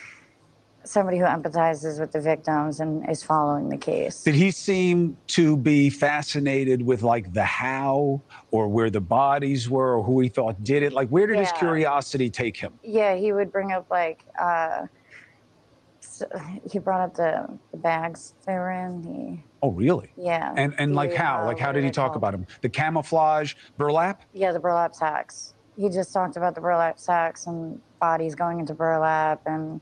[0.90, 5.56] somebody who empathizes with the victims and is following the case Did he seem to
[5.56, 10.64] be fascinated with like the how or where the bodies were or who he thought
[10.64, 10.92] did it?
[10.92, 12.74] Like where did his curiosity take him?
[12.84, 14.88] yeah he would bring up like uh
[16.70, 20.10] he brought up the, the bags they were in he Oh, really?
[20.18, 21.44] yeah And and like how?
[21.44, 22.18] uh, Like how did he talk called?
[22.24, 22.48] about him?
[22.62, 24.24] The camouflage burlap?
[24.34, 25.54] Yeah, the burlap sacks.
[25.76, 29.82] He just talked about the burlap sacks and bodies going into burlap, and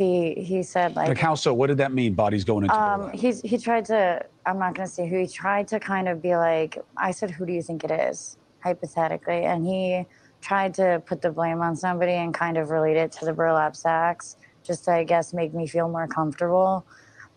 [0.00, 1.52] he he said like, Like how so?
[1.52, 2.14] What did that mean?
[2.14, 4.24] Bodies going into um, he's he tried to.
[4.46, 5.18] I'm not gonna say who.
[5.18, 8.38] He tried to kind of be like, I said, who do you think it is,
[8.60, 10.06] hypothetically, and he
[10.40, 13.76] tried to put the blame on somebody and kind of relate it to the burlap
[13.76, 16.86] sacks, just to I guess make me feel more comfortable.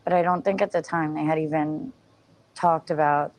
[0.05, 1.91] But I don't think at the time they had even
[2.55, 3.33] talked about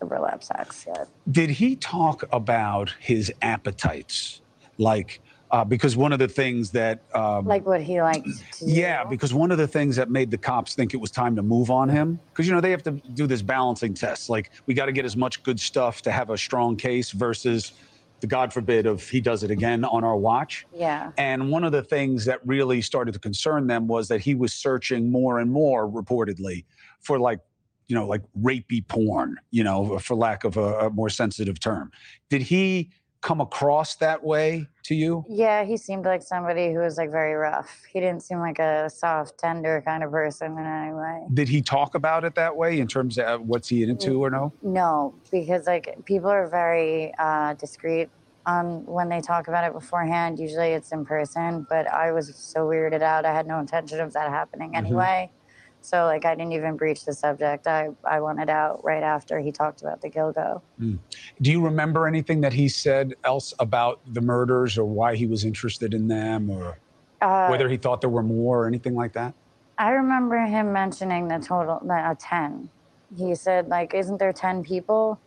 [0.00, 1.06] the burlap sacks yet.
[1.30, 4.40] Did he talk about his appetites?
[4.78, 8.70] Like, uh, because one of the things that, um, Like what he liked to do.
[8.70, 11.42] yeah, because one of the things that made the cops think it was time to
[11.42, 14.28] move on him, because you know they have to do this balancing test.
[14.28, 17.72] Like, we got to get as much good stuff to have a strong case versus
[18.20, 20.66] the God forbid if he does it again on our watch.
[20.74, 21.12] Yeah.
[21.16, 24.52] And one of the things that really started to concern them was that he was
[24.52, 26.64] searching more and more, reportedly,
[27.00, 27.38] for like,
[27.86, 31.92] you know, like rapey porn, you know, for lack of a, a more sensitive term.
[32.28, 35.24] Did he come across that way to you?
[35.28, 37.82] Yeah, he seemed like somebody who was like very rough.
[37.92, 41.26] He didn't seem like a soft, tender kind of person in any way.
[41.34, 44.52] Did he talk about it that way in terms of what's he into or no?
[44.62, 48.08] No, because like people are very uh, discreet
[48.46, 50.38] on when they talk about it beforehand.
[50.38, 53.26] Usually it's in person, but I was so weirded out.
[53.26, 54.76] I had no intention of that happening Mhm.
[54.78, 55.30] anyway.
[55.80, 57.66] So like I didn't even breach the subject.
[57.66, 60.60] I, I wanted out right after he talked about the Gilgo.
[60.80, 60.98] Mm.
[61.40, 65.44] Do you remember anything that he said else about the murders or why he was
[65.44, 66.78] interested in them or
[67.20, 69.34] Uh, whether he thought there were more or anything like that?
[69.78, 72.68] I remember him mentioning the total, the, uh, 10.
[73.16, 75.20] He said, like, isn't there 10 people?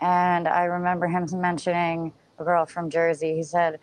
[0.00, 3.34] And I remember him mentioning a girl from Jersey.
[3.34, 3.80] He said,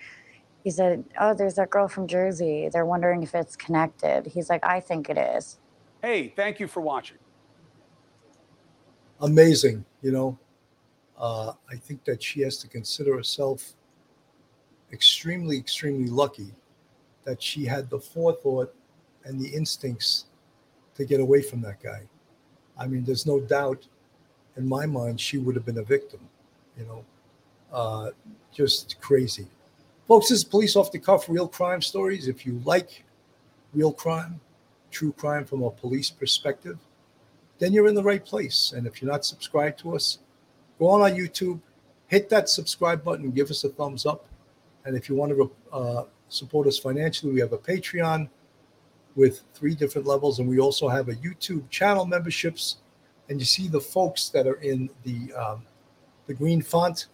[0.64, 2.70] he said, oh, there's that girl from Jersey.
[2.72, 4.26] They're wondering if it's connected.
[4.26, 5.60] He's like, I think it is.
[6.06, 7.18] Hey, thank you for watching.
[9.22, 10.38] amazing, you know.
[11.18, 13.74] Uh, I think that she has to consider herself
[14.94, 16.54] extremely, extremely lucky
[17.24, 18.72] that she had the forethought
[19.24, 20.26] and the instincts
[20.94, 22.04] to get away from that guy.
[22.78, 23.88] I mean, there's no doubt
[24.58, 26.20] in my mind she would have been a victim,
[26.78, 27.04] you know.
[27.74, 28.12] uh,
[28.54, 29.48] just crazy.
[30.08, 32.28] Folks, this is Police Off the Cuff Real Crime Stories.
[32.28, 33.04] If you like
[33.74, 34.40] real crime,
[34.96, 36.80] true crime from a police perspective,
[37.60, 38.74] then you're in the right place.
[38.76, 40.20] And if you're not subscribed to us,
[40.80, 41.60] go on our YouTube,
[42.08, 44.26] hit that subscribe button, give us a thumbs up.
[44.86, 48.30] And if you want to uh, support us financially, we have a Patreon
[49.16, 52.78] with three different levels, and we also have a YouTube channel memberships.
[53.28, 55.66] And you see the folks that are in the um,
[56.28, 57.08] the green font;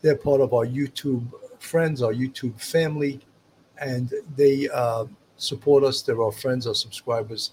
[0.00, 1.26] they're part of our YouTube
[1.58, 3.20] friends, our YouTube family,
[3.78, 5.04] and they uh,
[5.36, 6.02] support us.
[6.02, 7.52] They're our friends, our subscribers,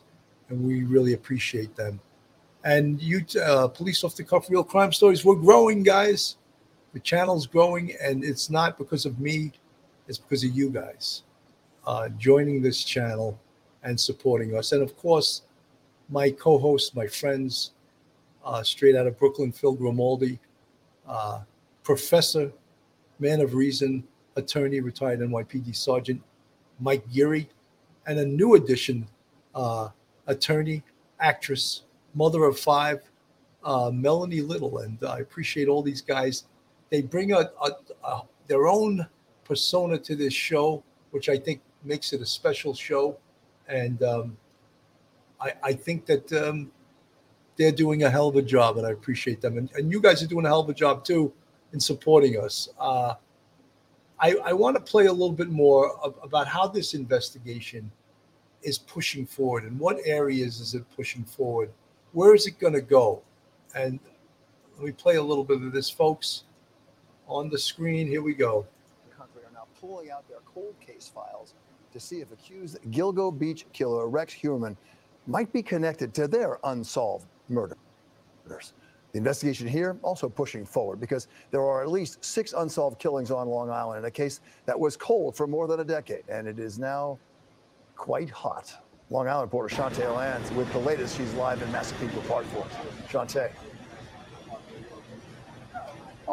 [0.50, 2.00] and we really appreciate them.
[2.63, 6.38] And you, uh, Police Off the Cuff Real Crime Stories, we're growing, guys.
[6.94, 9.52] The channel's growing, and it's not because of me,
[10.08, 11.24] it's because of you guys
[11.86, 13.39] uh, joining this channel
[13.84, 14.72] and supporting us.
[14.72, 15.44] And of course,
[16.10, 17.72] my co hosts, my friends,
[18.44, 20.39] uh, straight out of Brooklyn, Phil Grimaldi,
[21.08, 21.41] uh,
[21.84, 22.52] professor,
[23.20, 24.04] man of reason,
[24.36, 26.22] attorney, retired NYPD Sergeant
[26.80, 27.50] Mike Geary,
[28.08, 29.08] and a new addition,
[29.56, 29.90] uh,
[30.28, 30.84] attorney,
[31.20, 31.84] actress,
[32.14, 33.02] mother of five,
[33.64, 34.80] uh, Melanie Little.
[34.80, 36.46] And I appreciate all these guys.
[36.90, 37.72] They bring a, a,
[38.04, 39.08] a, their own
[39.46, 43.18] persona to this show, which I think makes it a special show.
[43.68, 44.38] And um,
[45.40, 46.72] I, I, think that um,
[47.56, 49.58] they're doing a hell of a job, and I appreciate them.
[49.58, 51.32] And, and, you guys are doing a hell of a job too
[51.74, 52.70] in supporting us.
[52.80, 53.14] Uh,
[54.22, 57.92] I, I want to play a little bit more of, about how this investigation
[58.62, 61.72] is pushing forward and what areas is it pushing forward
[62.14, 63.22] where is it going to go?
[63.76, 64.00] And
[64.78, 66.44] let me play a little bit of this, folks,
[67.28, 68.08] on the screen.
[68.08, 68.66] Here we go.
[69.10, 71.54] The country are now pulling out their cold case files
[71.94, 74.76] to see if accused Gilgo Beach killer Rex Heuermann
[75.28, 77.78] might be connected to their unsolved murders.
[79.12, 83.47] The investigation here also pushing forward because there are at least six unsolved killings on
[83.50, 86.60] Long Island in a case that was cold for more than a decade, and it
[86.60, 87.19] is now
[87.95, 88.74] quite hot.
[89.10, 91.17] Long Island reporter Shantae Lands with the latest.
[91.17, 92.71] She's live in Massapequa Park for us.
[93.10, 93.52] Shantae.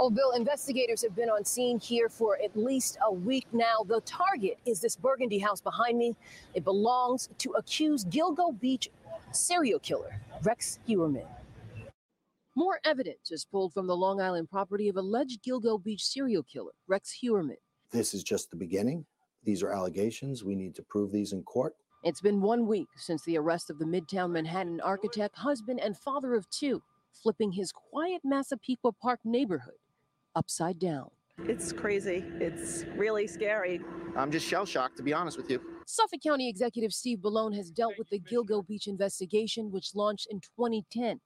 [0.01, 3.85] Oh, Bill, investigators have been on scene here for at least a week now.
[3.85, 6.15] The target is this Burgundy house behind me.
[6.55, 8.91] It belongs to accused Gilgo Beach
[9.33, 11.27] serial killer, Rex Heuermann.
[12.59, 16.73] More evidence is pulled from the Long Island property of alleged Gilgo Beach serial killer,
[16.89, 17.59] Rex Heuermann.
[17.93, 19.07] This is just the beginning.
[19.45, 20.43] These are allegations.
[20.43, 21.77] We need to prove these in court.
[22.03, 26.35] It's been one week since the arrest of the Midtown Manhattan architect, husband, and father
[26.35, 29.79] of two, flipping his quiet Massapequa Park neighborhood
[30.35, 31.11] upside down.
[31.45, 32.25] It's crazy.
[32.41, 33.83] It's really scary.
[34.17, 35.61] I'm just shell shocked, to be honest with you.
[35.87, 40.41] Suffolk County Executive Steve Bellone has dealt with the Gilgo Beach investigation, which launched in
[40.41, 41.21] 2010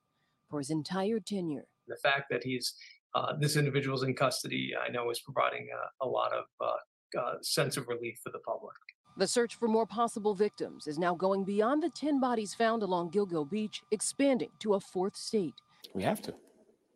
[0.53, 1.65] for his entire tenure.
[1.87, 2.75] The fact that he's
[3.15, 7.33] uh, this individual's in custody, I know, is providing a, a lot of uh, uh,
[7.41, 8.75] sense of relief for the public.
[9.17, 13.11] The search for more possible victims is now going beyond the 10 bodies found along
[13.11, 15.55] Gilgo Beach, expanding to a fourth state.
[15.95, 16.35] We have to.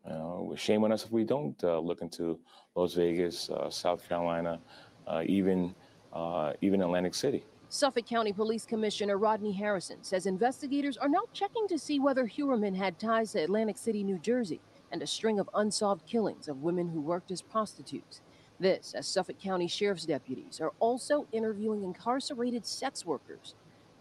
[0.06, 2.40] You know, shame on us if we don't uh, look into
[2.76, 4.60] Las Vegas, uh, South Carolina,
[5.08, 5.74] uh, even
[6.14, 7.44] uh, even Atlantic City.
[7.70, 12.76] Suffolk County Police Commissioner Rodney Harrison says investigators are now checking to see whether Heuermann
[12.76, 16.88] had ties to Atlantic City, New Jersey, and a string of unsolved killings of women
[16.88, 18.22] who worked as prostitutes.
[18.58, 23.54] This, as Suffolk County Sheriff's deputies are also interviewing incarcerated sex workers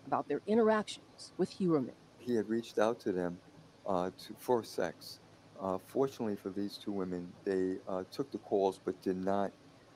[0.07, 1.97] about their interactions with Heuermann.
[2.19, 3.37] He had reached out to them
[3.85, 5.19] uh, to, for sex.
[5.61, 9.51] Uh, fortunately for these two women, they uh, took the calls but did not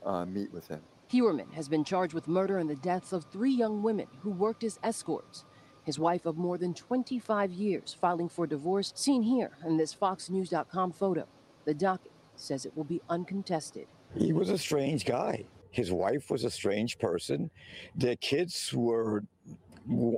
[0.04, 0.80] uh, meet with him.
[1.10, 4.62] Heuermann has been charged with murder and the deaths of three young women who worked
[4.62, 5.44] as escorts.
[5.82, 10.92] His wife of more than 25 years filing for divorce, seen here in this FoxNews.com
[10.92, 11.26] photo.
[11.64, 13.88] The docket says it will be uncontested.
[14.16, 15.46] He was a strange guy.
[15.72, 17.50] His wife was a strange person.
[17.96, 19.24] Their kids were.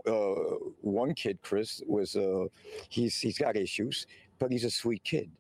[0.07, 2.47] Uh, one kid, Chris, was uh,
[2.91, 4.07] he's he's got issues,
[4.39, 5.31] but he's a sweet kid.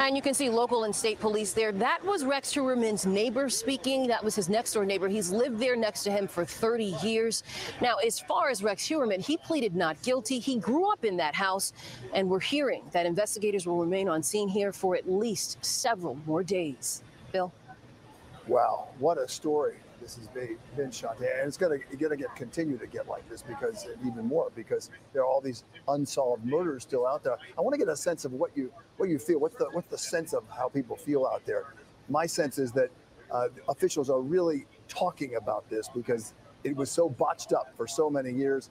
[0.00, 1.72] And you can see local and state police there.
[1.72, 4.06] That was Rex Heuermann's neighbor speaking.
[4.06, 5.08] That was his next door neighbor.
[5.08, 7.42] He's lived there next to him for 30 years.
[7.82, 10.38] Now, as far as Rex Heuermann, he pleaded not guilty.
[10.38, 11.74] He grew up in that house,
[12.14, 16.42] and we're hearing that investigators will remain on scene here for at least several more
[16.42, 17.02] days.
[17.30, 17.52] Bill?
[18.46, 19.76] Wow, what a story
[20.16, 21.38] this has been, shot Shantae.
[21.38, 24.50] And it's going to going to get continue to get like this because even more
[24.54, 27.36] because there are all these unsolved murders still out there.
[27.56, 29.38] I want to get a sense of what you what you feel.
[29.38, 31.74] What's the what's the sense of how people feel out there?
[32.08, 32.90] My sense is that
[33.30, 36.34] uh, officials are really talking about this because
[36.64, 38.70] it was so botched up for so many years.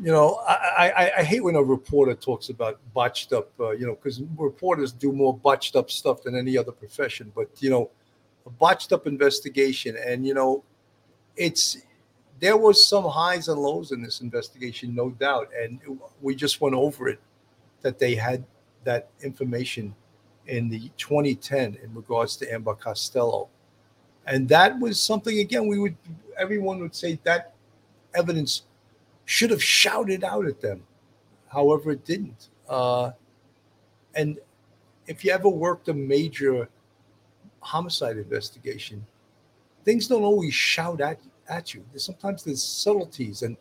[0.00, 3.86] you know, I, I, I hate when a reporter talks about botched up, uh, you
[3.86, 7.32] know, because reporters do more botched up stuff than any other profession.
[7.34, 7.90] But you know,
[8.46, 10.62] a botched up investigation, and you know,
[11.36, 11.78] it's
[12.40, 15.80] there was some highs and lows in this investigation, no doubt, and
[16.20, 17.20] we just went over it
[17.82, 18.44] that they had
[18.84, 19.94] that information
[20.46, 23.48] in the 2010 in regards to Amber Costello,
[24.26, 25.96] and that was something again we would
[26.38, 27.54] everyone would say that
[28.14, 28.62] evidence
[29.24, 30.82] should have shouted out at them.
[31.48, 32.48] However, it didn't.
[32.68, 33.10] Uh,
[34.14, 34.38] and
[35.06, 36.68] if you ever worked a major
[37.66, 39.04] homicide investigation,
[39.84, 41.84] things don't always shout at, at you.
[41.96, 43.56] Sometimes there's subtleties, and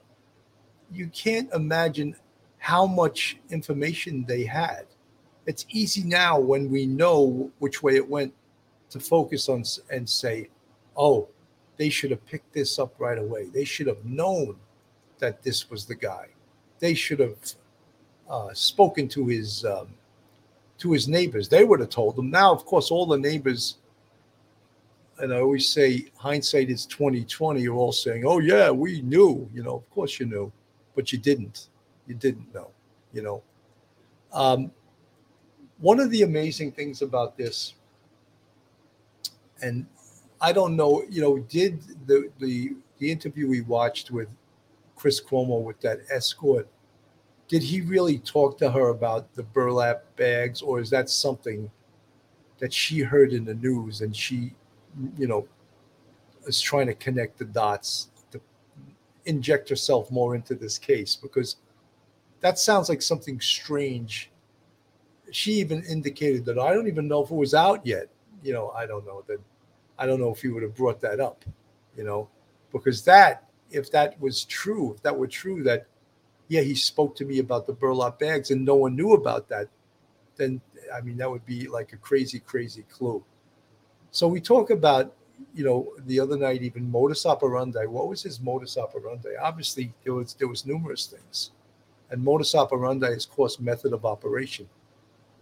[0.91, 2.16] you can't imagine
[2.60, 4.86] how much information they had.
[5.45, 8.34] It's easy now when we know which way it went
[8.89, 10.49] to focus on and say,
[10.95, 11.28] oh,
[11.78, 13.49] they should have picked this up right away.
[13.53, 14.56] They should have known
[15.20, 16.28] that this was the guy.
[16.80, 17.38] They should have
[18.30, 19.89] uh, spoken to his um,
[20.80, 21.47] to his neighbors.
[21.47, 22.30] They would have told them.
[22.30, 23.78] Now, of course, all the neighbors,
[25.20, 27.61] and I always say hindsight is twenty twenty.
[27.61, 30.51] You're all saying, "Oh yeah, we knew." You know, of course you knew,
[30.95, 31.70] but you didn't.
[32.07, 32.72] You didn't know.
[33.13, 33.43] You know.
[34.34, 34.72] Um,
[35.80, 37.74] one of the amazing things about this,
[39.61, 39.86] and
[40.41, 44.28] I don't know, you know, did the the the interview we watched with
[44.95, 46.68] Chris Cuomo with that escort,
[47.47, 51.70] did he really talk to her about the burlap bags, or is that something
[52.59, 54.53] that she heard in the news and she,
[55.18, 55.48] you know,
[56.48, 58.39] is trying to connect the dots to
[59.26, 61.16] inject herself more into this case?
[61.16, 61.58] Because
[62.41, 64.32] that sounds like something strange.
[65.32, 68.10] She even indicated that I don't even know if it was out yet.
[68.43, 69.39] You know, I don't know that.
[69.98, 71.43] I don't know if he would have brought that up.
[71.98, 72.30] You know,
[72.72, 75.88] because that if that was true, if that were true, that
[76.48, 79.68] yeah, he spoke to me about the burlap bags and no one knew about that,
[80.36, 80.62] then
[80.93, 83.24] I mean that would be like a crazy, crazy clue.
[84.16, 85.13] So we talk about,
[85.53, 87.86] you know, the other night even modus operandi.
[87.86, 89.32] What was his modus operandi?
[89.41, 91.51] Obviously, there was there was numerous things,
[92.09, 94.70] and modus operandi is, of course, method of operation.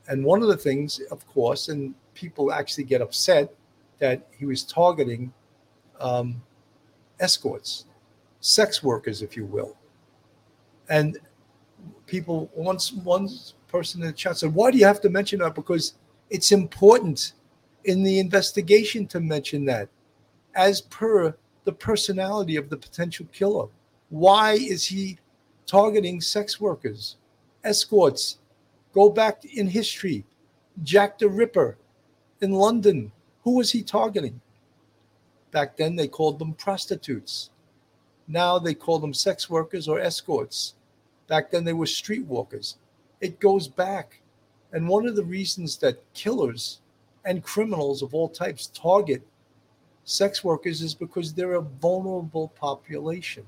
[0.07, 3.53] And one of the things, of course, and people actually get upset
[3.99, 5.31] that he was targeting
[5.99, 6.41] um,
[7.19, 7.85] escorts
[8.39, 9.77] sex workers, if you will.
[10.89, 11.19] And
[12.07, 13.29] people once one
[13.67, 15.93] person in the chat said, "Why do you have to mention that?" Because
[16.31, 17.33] it's important
[17.85, 19.89] in the investigation to mention that,
[20.55, 23.67] as per the personality of the potential killer.
[24.09, 25.17] Why is he
[25.65, 27.17] targeting sex workers,
[27.63, 28.37] escorts?
[28.93, 30.25] Go back in history.
[30.83, 31.77] Jack the Ripper
[32.41, 33.11] in London.
[33.43, 34.39] Who was he targeting?
[35.51, 37.49] Back then, they called them prostitutes.
[38.27, 40.75] Now they call them sex workers or escorts.
[41.27, 42.75] Back then they were streetwalkers.
[43.21, 44.21] It goes back.
[44.71, 46.79] And one of the reasons that killers
[47.25, 49.23] and criminals of all types target
[50.05, 53.45] sex workers is because they're a vulnerable population.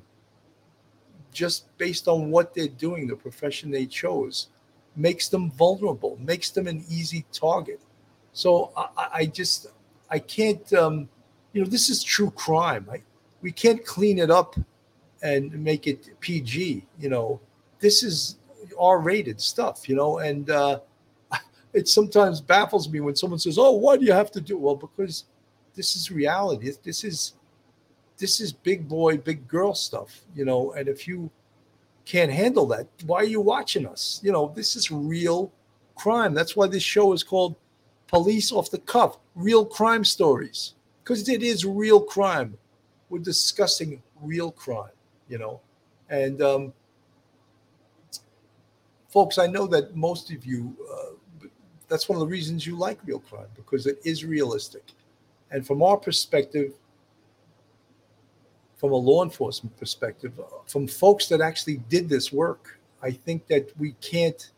[1.31, 4.47] Just based on what they're doing, the profession they chose
[4.95, 7.81] makes them vulnerable, makes them an easy target.
[8.31, 9.67] So I, I just,
[10.09, 11.09] I can't, um,
[11.51, 12.87] you know, this is true crime.
[12.91, 13.01] I,
[13.41, 14.55] we can't clean it up
[15.21, 16.85] and make it PG.
[16.99, 17.41] You know,
[17.79, 18.37] this is
[18.79, 19.89] R-rated stuff.
[19.89, 20.79] You know, and uh,
[21.75, 24.75] it sometimes baffles me when someone says, "Oh, why do you have to do?" Well,
[24.75, 25.25] because
[25.75, 26.71] this is reality.
[26.83, 27.33] This is
[28.17, 30.21] this is big boy, big girl stuff.
[30.35, 31.29] You know, and if you
[32.05, 34.19] can't handle that, why are you watching us?
[34.23, 35.51] You know, this is real
[35.95, 36.33] crime.
[36.33, 37.55] That's why this show is called
[38.07, 42.57] Police Off the Cuff, Real Crime Stories, because it is real crime
[43.09, 44.91] we're discussing real crime,
[45.29, 45.61] you know.
[46.09, 46.73] And um,
[49.09, 51.13] folks, I know that most of you, uh,
[51.87, 54.83] that's one of the reasons you like real crime because it is realistic.
[55.51, 56.73] And from our perspective,
[58.77, 63.69] from a law enforcement perspective, from folks that actually did this work, I think that
[63.77, 64.51] we can't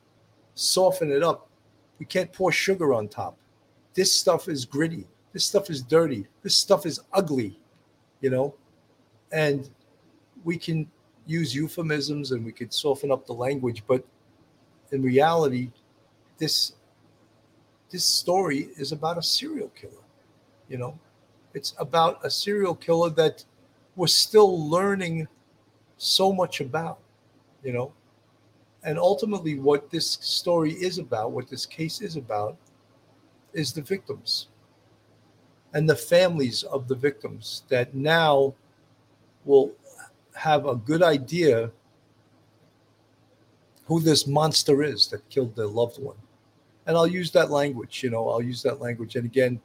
[0.56, 1.50] soften it up.
[2.00, 3.38] We can't pour sugar on top.
[3.94, 5.06] This stuff is gritty.
[5.34, 6.26] This stuff is dirty.
[6.42, 7.60] This stuff is ugly
[8.22, 8.54] you know,
[9.32, 9.70] and
[10.44, 10.90] we can
[11.26, 14.04] use euphemisms and we could soften up the language, but
[14.92, 15.70] in reality,
[16.38, 16.74] this
[17.90, 20.04] this story is about a serial killer.
[20.70, 21.00] You know,
[21.54, 23.44] it's about a serial killer that
[23.96, 25.28] we're still learning
[25.98, 27.00] so much about.
[27.64, 27.94] You know,
[28.84, 32.58] and ultimately, what this story is about, what this case is about,
[33.54, 34.48] is the victims
[35.74, 38.54] and the families of the victims that now
[39.46, 39.72] will
[40.36, 41.72] have a good idea
[43.86, 46.16] who this monster is that killed their loved one.
[46.88, 49.18] And I'll use that language, you know, I'll use that language.
[49.18, 49.60] And again,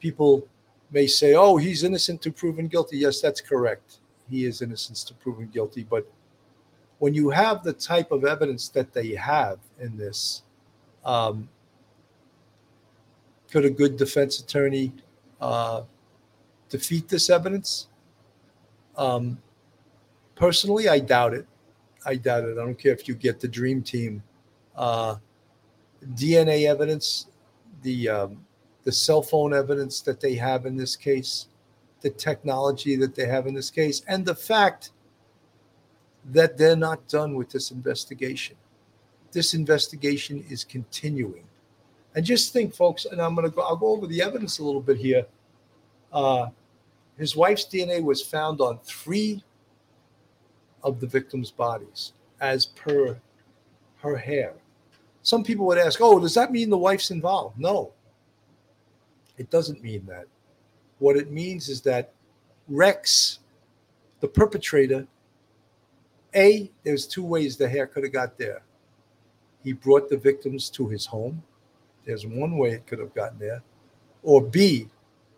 [0.00, 0.48] people
[0.90, 2.96] may say, oh, he's innocent to proven guilty.
[2.98, 3.98] Yes, that's correct.
[4.30, 5.84] He is innocent to proven guilty.
[5.88, 6.10] But
[6.98, 10.42] when you have the type of evidence that they have in this,
[11.04, 11.48] um,
[13.50, 14.92] could a good defense attorney
[15.40, 15.82] uh,
[16.68, 17.88] defeat this evidence?
[18.96, 19.38] Um,
[20.34, 21.46] personally, I doubt it.
[22.04, 22.52] I doubt it.
[22.52, 24.22] I don't care if you get the dream team
[24.76, 25.16] uh,
[26.14, 27.26] DNA evidence,
[27.82, 28.44] the um,
[28.84, 31.48] the cell phone evidence that they have in this case,
[32.00, 34.92] the technology that they have in this case, and the fact
[36.30, 38.56] that they're not done with this investigation.
[39.32, 41.44] This investigation is continuing.
[42.14, 44.64] And just think, folks, and I'm going to go, I'll go over the evidence a
[44.64, 45.26] little bit here.
[46.12, 46.48] Uh,
[47.16, 49.42] his wife's DNA was found on three
[50.82, 53.20] of the victims' bodies as per
[53.98, 54.54] her hair.
[55.28, 57.58] Some people would ask, oh, does that mean the wife's involved?
[57.58, 57.92] No,
[59.36, 60.24] it doesn't mean that.
[61.00, 62.14] What it means is that
[62.66, 63.40] Rex,
[64.20, 65.06] the perpetrator,
[66.34, 68.62] A, there's two ways the hair could have got there.
[69.62, 71.42] He brought the victims to his home.
[72.06, 73.62] There's one way it could have gotten there.
[74.22, 74.88] Or B,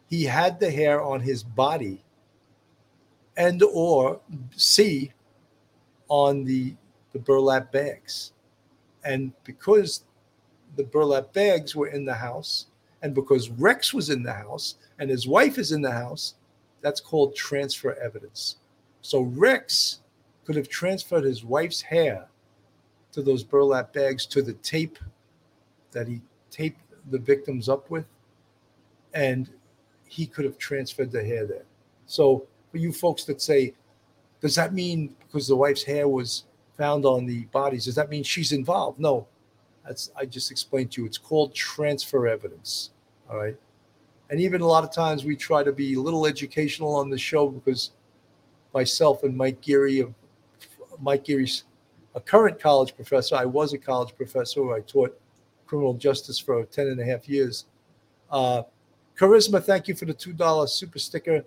[0.09, 2.01] he had the hair on his body.
[3.37, 4.21] And or
[4.55, 5.11] C,
[6.07, 6.77] on the,
[7.13, 8.35] the burlap bags.
[9.05, 10.05] And because
[10.77, 12.67] the burlap bags were in the house,
[13.03, 16.35] and because Rex was in the house and his wife is in the house,
[16.83, 18.57] that's called transfer evidence.
[19.03, 20.01] So Rex
[20.45, 22.29] could have transferred his wife's hair
[23.13, 24.99] to those burlap bags to the tape
[25.93, 26.21] that he
[26.51, 26.81] taped
[27.11, 28.07] the victims up with,
[29.15, 29.49] and
[30.07, 31.65] he could have transferred the hair there.
[32.07, 33.75] So for you folks that say,
[34.41, 36.45] does that mean because the wife's hair was
[36.81, 38.99] found on the bodies, does that mean she's involved?
[38.99, 39.27] No.
[39.87, 41.07] That's I just explained to you.
[41.07, 42.93] It's called transfer evidence.
[43.29, 43.57] All right.
[44.31, 47.19] And even a lot of times we try to be a little educational on the
[47.19, 47.91] show because
[48.73, 50.15] myself and Mike Geary of
[51.01, 51.65] Mike Geary's
[52.15, 53.37] a current college professor.
[53.37, 54.73] I was a college professor.
[54.73, 55.21] I taught
[55.67, 57.67] criminal justice for 10 and a half years.
[58.31, 58.63] Uh,
[59.19, 61.45] Charisma, thank you for the $2 super sticker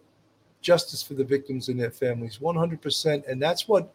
[0.61, 3.93] justice for the victims and their families 100% and that's what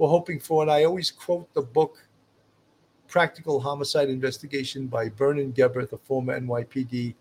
[0.00, 2.02] we're hoping for and i always quote the book
[3.06, 7.14] practical homicide investigation by Vernon Geberth a former nypd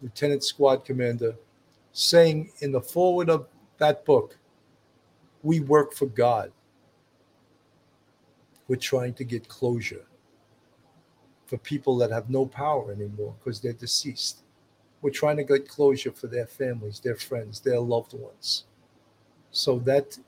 [0.00, 1.34] lieutenant squad commander
[1.92, 3.46] saying in the forward of
[3.76, 4.38] that book
[5.42, 6.50] we work for god
[8.68, 10.06] we're trying to get closure
[11.44, 14.44] for people that have no power anymore because they're deceased
[15.02, 18.64] we're trying to get closure for their families, their friends, their loved ones.
[19.50, 20.18] So that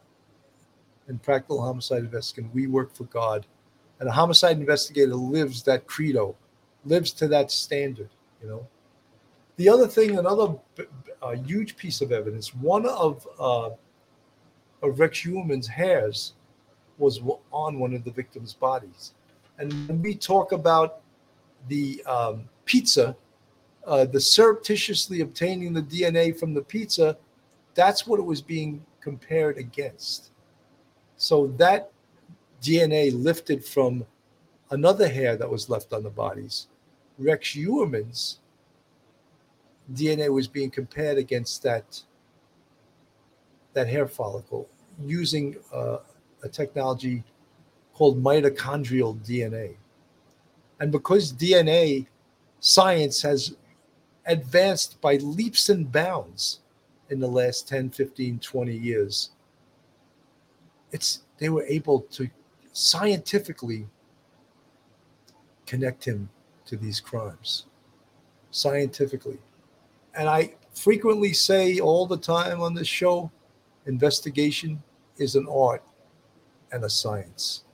[1.09, 3.47] in practical homicide investigation, we work for God.
[3.99, 6.35] And a homicide investigator lives that credo,
[6.85, 8.11] lives to that standard,
[8.43, 8.67] you know.
[9.57, 10.55] The other thing, another
[11.21, 13.71] uh, huge piece of evidence, one of uh,
[14.83, 16.33] of Rex Heuermann's hairs
[16.97, 17.21] was
[17.53, 19.13] on one of the victims' bodies.
[19.59, 21.01] And when we talk about
[21.69, 23.15] the um, pizza
[23.87, 27.17] uh, the surreptitiously obtaining the DNA from the pizza,
[27.75, 30.31] that's what it was being compared against.
[31.21, 31.91] So that
[32.63, 34.07] DNA lifted from
[34.71, 36.69] another hair that was left on the bodies.
[37.19, 38.39] Rex Heuermann's
[39.93, 42.01] DNA was being compared against that
[43.75, 44.67] that hair follicle
[45.05, 45.99] using uh,
[46.43, 47.23] a technology
[47.93, 49.77] called mitochondrial DNA.
[50.81, 52.07] And because DNA
[52.61, 53.55] science has
[54.25, 56.61] advanced by leaps and bounds
[57.11, 59.31] in the last 10, 15, 20 years.
[60.93, 62.29] It's they were able to
[62.73, 63.87] scientifically
[65.67, 66.29] connect him
[66.67, 67.67] to these crimes.
[68.51, 69.39] Scientifically.
[70.15, 73.31] And I frequently say all the time on this show
[73.87, 74.83] investigation
[75.19, 75.83] is an art
[76.73, 77.65] and a science.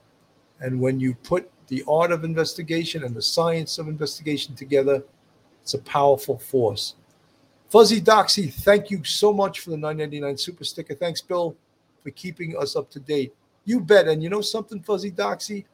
[0.59, 5.03] And when you put the art of investigation and the science of investigation together,
[5.61, 6.95] it's a powerful force.
[7.69, 10.95] Fuzzy Doxy, thank you so much for the 999 super sticker.
[10.95, 11.55] Thanks, Bill,
[12.07, 13.35] for keeping us up to date.
[13.65, 14.07] You bet.
[14.07, 15.65] And you know something, Fuzzy Doxy?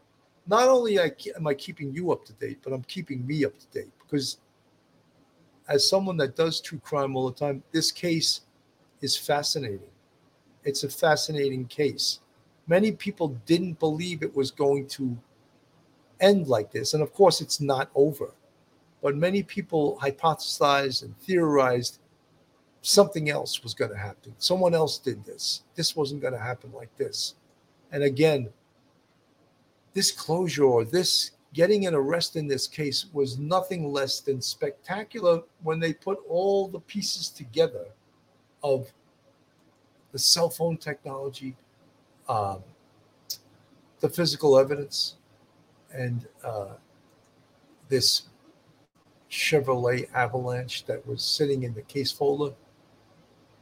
[0.48, 3.68] Not only am I keeping you up to date, but I'm keeping me up to
[3.68, 4.40] date because
[5.68, 8.42] as someone that does true crime all the time, this case
[9.02, 9.92] is fascinating.
[10.64, 12.20] It's a fascinating case.
[12.66, 15.16] Many people didn't believe it was going to
[16.20, 16.96] end like this.
[16.96, 18.34] And of course, it's not over.
[19.04, 22.00] But many people hypothesized and theorized
[22.84, 24.36] something else was going to happen.
[24.38, 25.64] Someone else did this.
[25.74, 27.36] This wasn't going to happen like this.
[27.92, 28.50] And again,
[29.94, 35.42] this closure or this getting an arrest in this case was nothing less than spectacular
[35.62, 37.86] when they put all the pieces together
[38.64, 38.92] of
[40.12, 41.56] the cell phone technology,
[42.28, 42.62] um,
[44.02, 45.16] the physical evidence,
[45.94, 46.74] and uh,
[47.88, 48.24] this
[49.32, 52.54] Chevrolet Avalanche that was sitting in the case folder.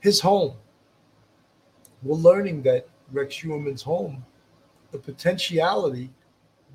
[0.01, 0.55] His home.
[2.03, 4.25] We're learning that Rex Heuermann's home,
[4.91, 6.09] the potentiality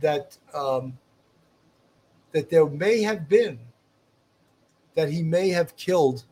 [0.01, 0.97] that um,
[2.33, 3.59] that there may have been
[4.95, 6.25] that he may have killed,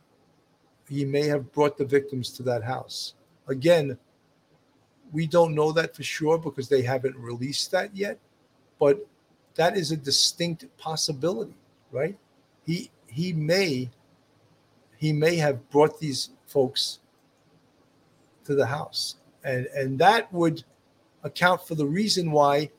[0.89, 3.13] he may have brought the victims to that house.
[3.47, 3.97] Again,
[5.11, 8.19] we don't know that for sure because they haven't released that yet,
[8.79, 9.05] but
[9.55, 11.55] that is a distinct possibility,
[11.91, 12.17] right?
[12.65, 13.89] He he may
[14.97, 16.99] he may have brought these folks
[18.45, 19.15] to the house.
[19.43, 20.63] And and that would
[21.23, 22.69] account for the reason why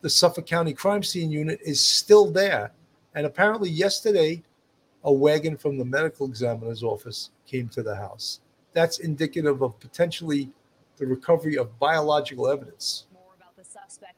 [0.00, 2.72] the Suffolk County Crime Scene Unit is still there.
[3.14, 4.42] And apparently yesterday
[5.04, 8.40] a wagon from the medical examiner's office came to the house.
[8.72, 10.50] That's indicative of potentially
[10.96, 13.05] the recovery of biological evidence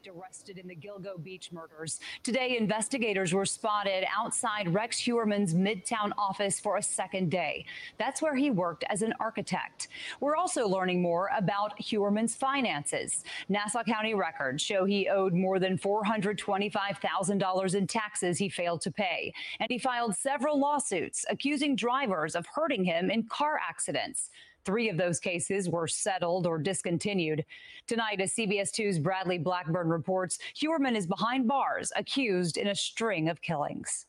[0.09, 2.01] arrested in the Gilgo Beach murders.
[2.23, 7.65] Today, investigators were spotted outside Rex Heuermann's Midtown office for a second day.
[7.99, 9.89] That's where he worked as an architect.
[10.21, 13.25] We're also learning more about Heuermann's finances.
[13.49, 19.33] Nassau County records show he owed more than $425,000 in taxes he failed to pay,
[19.61, 24.31] and he filed several lawsuits accusing drivers of hurting him in car accidents.
[24.69, 27.43] Three of those cases were settled or discontinued.
[27.87, 33.31] Tonight, as CBS 2's Bradley Blackburn reports, Heuermann is behind bars, accused in a string
[33.31, 34.05] of killings.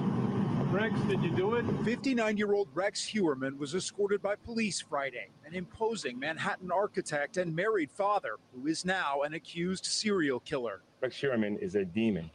[0.00, 1.64] Rex, did you do it?
[1.84, 7.54] 59 year old Rex Heuermann was escorted by police Friday, an imposing Manhattan architect and
[7.54, 10.82] married father who is now an accused serial killer.
[11.00, 12.28] Rex Heuermann is a demon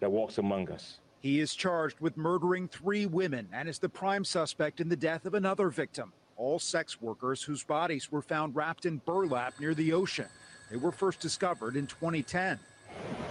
[0.00, 1.00] that walks among us.
[1.20, 5.26] He is charged with murdering three women and is the prime suspect in the death
[5.26, 9.92] of another victim all sex workers whose bodies were found wrapped in burlap near the
[9.92, 10.28] ocean.
[10.70, 12.58] They were first discovered in 2010.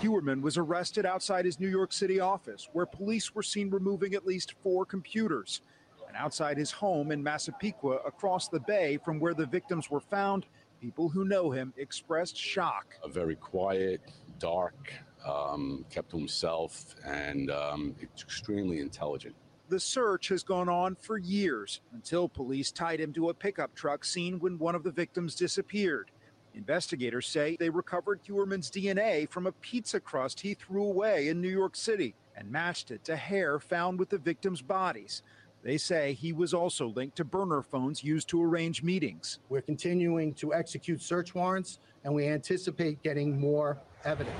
[0.01, 4.25] Heuermann was arrested outside his New York City office, where police were seen removing at
[4.25, 5.61] least four computers.
[6.07, 10.45] And outside his home in Massapequa, across the bay from where the victims were found,
[10.79, 12.95] people who know him expressed shock.
[13.03, 14.01] A very quiet,
[14.37, 14.93] dark,
[15.25, 19.35] um, kept to himself, and um, extremely intelligent.
[19.73, 24.05] The search has gone on for years until police tied him to a pickup truck
[24.05, 26.11] seen when one of the victims disappeared.
[26.53, 31.49] Investigators say they recovered Heuermann's DNA from a pizza crust he threw away in New
[31.49, 35.23] York City and matched it to hair found with the victims' bodies.
[35.63, 39.39] They say he was also linked to burner phones used to arrange meetings.
[39.49, 44.35] We're continuing to execute search warrants, and we anticipate getting more evidence.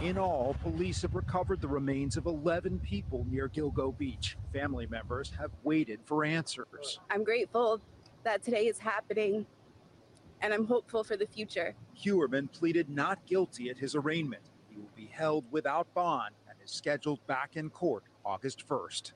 [0.00, 4.36] In all, police have recovered the remains of 11 people near Gilgo Beach.
[4.52, 7.00] Family members have waited for answers.
[7.10, 7.80] I'm grateful
[8.24, 9.46] that today is happening,
[10.40, 11.74] and I'm hopeful for the future.
[11.94, 14.42] Heuermann pleaded not guilty at his arraignment.
[14.68, 19.12] He will be held without bond and is scheduled back in court August 1st.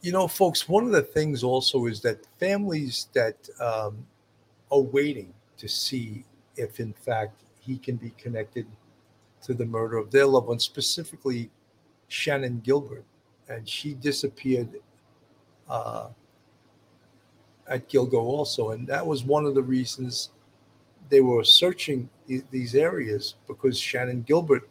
[0.00, 4.06] You know, folks, one of the things also is that families that um,
[4.70, 6.24] are waiting to see
[6.56, 8.66] if, in fact, he can be connected
[9.42, 11.50] to the murder of their loved one, specifically
[12.10, 13.04] Shannan Gilbert.
[13.48, 14.80] And she disappeared
[15.68, 16.08] uh,
[17.68, 18.70] at Gilgo also.
[18.70, 20.30] And that was one of the reasons
[21.08, 24.68] they were searching th- these areas because Shannan Gilbert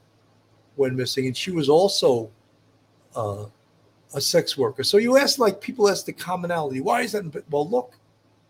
[0.77, 1.27] went missing.
[1.27, 2.31] And she was also
[3.15, 3.45] uh,
[4.13, 4.83] a sex worker.
[4.83, 6.81] So you ask, like, people ask the commonality.
[6.81, 7.43] Why is that?
[7.49, 7.97] Well, look,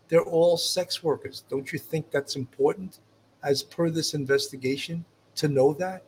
[0.07, 1.43] they're all sex workers.
[1.49, 2.99] Don't you think that's important?
[3.43, 6.03] As per this investigation to know that?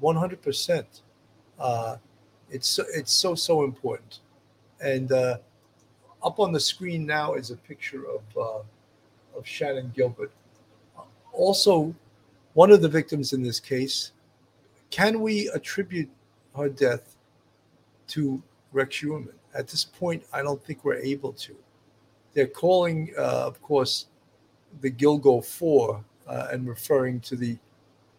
[0.00, 0.84] 100%
[1.58, 1.96] uh,
[2.50, 4.18] it's so, it's so so important.
[4.80, 5.38] And uh,
[6.22, 10.32] up on the screen now is a picture of uh, of Shannan Gilbert.
[11.32, 11.94] Also
[12.54, 14.12] one of the victims in this case
[14.90, 16.10] can we attribute
[16.54, 17.16] her death
[18.08, 18.42] to
[18.72, 21.56] Rex Heuermann at this point I don't think we're able to.
[22.34, 24.06] They're calling uh, of course
[24.80, 27.58] the Gilgo 4 uh, and referring to the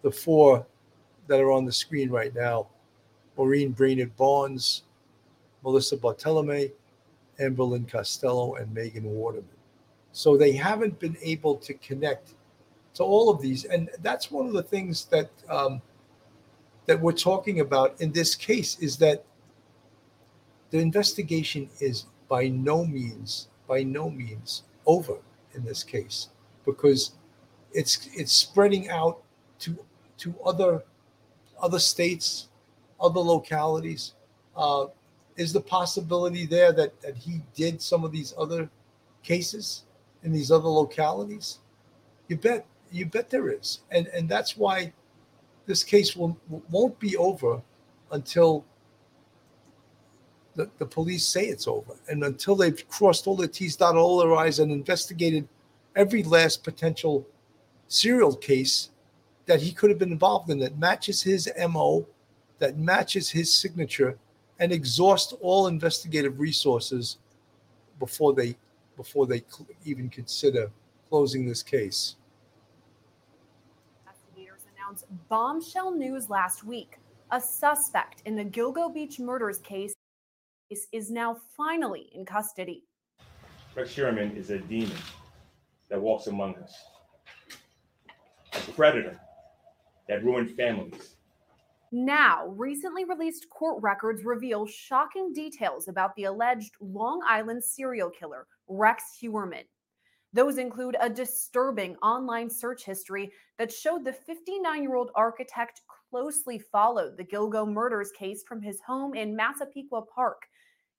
[0.01, 0.65] the four
[1.27, 2.67] that are on the screen right now:
[3.37, 4.83] Maureen Brainerd Barnes,
[5.63, 6.71] Melissa Barthelemy,
[7.39, 9.47] Amberlynn Costello, and Megan Waterman.
[10.11, 12.35] So they haven't been able to connect
[12.95, 15.81] to all of these, and that's one of the things that um,
[16.85, 19.23] that we're talking about in this case is that
[20.71, 25.17] the investigation is by no means by no means over
[25.53, 26.29] in this case
[26.65, 27.13] because
[27.73, 29.21] it's it's spreading out
[29.59, 29.77] to
[30.19, 30.83] to other
[31.61, 32.49] other states,
[32.99, 34.13] other localities?
[34.55, 34.85] Uh,
[35.35, 38.69] is the possibility there that, that he did some of these other
[39.23, 39.83] cases
[40.23, 41.59] in these other localities?
[42.27, 44.93] You bet, you bet there is, and and that's why
[45.65, 46.37] this case will
[46.69, 47.61] won't be over
[48.11, 48.63] until
[50.55, 54.19] the, the police say it's over, and until they've crossed all the T's, dotted all
[54.19, 55.47] their I's, and investigated
[55.95, 57.25] every last potential
[57.93, 58.89] serial case
[59.45, 62.05] that he could have been involved in that matches his MO,
[62.59, 64.17] that matches his signature,
[64.59, 67.17] and exhaust all investigative resources
[67.99, 68.55] before they
[68.95, 70.71] before they cl- even consider
[71.09, 72.15] closing this case.
[74.05, 76.99] Investigators announced bombshell news last week.
[77.31, 79.95] A suspect in the Gilgo Beach murders case
[80.91, 82.83] is now finally in custody.
[83.75, 84.97] Rex Heuermann is a demon
[85.89, 86.92] that walks among us, a
[88.71, 89.19] predator
[90.07, 91.15] that ruined families.
[91.91, 98.47] Now, recently released court records reveal shocking details about the alleged Long Island serial killer,
[98.67, 99.65] Rex Heuermann.
[100.33, 106.57] Those include a disturbing online search history that showed the 59 year old architect closely
[106.57, 110.47] followed the Gilgo murders case from his home in Massapequa Park.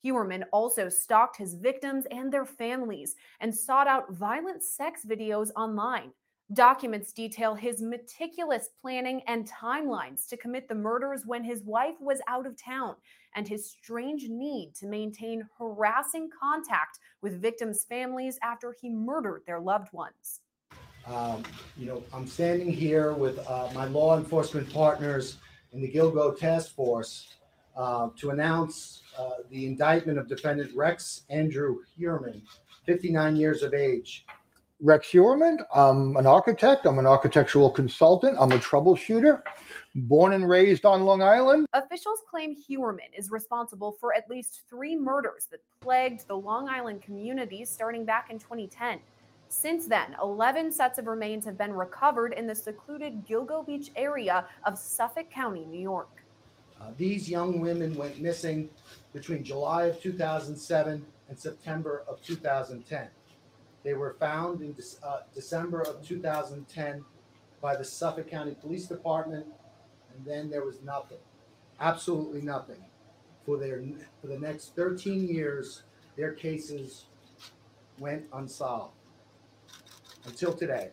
[0.04, 6.12] Heuermann also stalked his victims and their families and sought out violent sex videos online.
[6.52, 12.20] Documents detail his meticulous planning and timelines to commit the murders when his wife was
[12.28, 12.96] out of town
[13.34, 19.58] and his strange need to maintain harassing contact with victims' families after he murdered their
[19.58, 20.40] loved ones.
[21.06, 21.44] Um,
[21.78, 25.38] you know, I'm standing here with uh, my law enforcement partners
[25.72, 27.36] in the Gilgo Task Force
[27.74, 32.42] uh, to announce uh, the indictment of defendant Rex Andrew Heuermann,
[32.84, 34.26] 59 years of age.
[34.84, 35.64] Rex Heuermann.
[35.74, 36.84] I'm an architect.
[36.84, 38.36] I'm an architectural consultant.
[38.38, 39.40] I'm a troubleshooter.
[39.94, 41.66] Born and raised on Long Island.
[41.72, 47.00] Officials claim Heuermann is responsible for at least three murders that plagued the Long Island
[47.00, 49.00] community starting back in 2010.
[49.48, 54.44] Since then, 11 sets of remains have been recovered in the secluded Gilgo Beach area
[54.64, 56.10] of Suffolk County, New York.
[56.78, 58.68] Uh, these young women went missing
[59.14, 63.08] between July of 2007 and September of 2010.
[63.84, 67.04] They were found in uh, December of 2010
[67.60, 69.46] by the Suffolk County Police Department,
[70.14, 71.18] and then there was nothing,
[71.80, 72.82] absolutely nothing.
[73.44, 73.82] For their
[74.22, 75.82] for the next 13 years,
[76.16, 77.04] their cases
[77.98, 78.94] went unsolved
[80.26, 80.90] until today.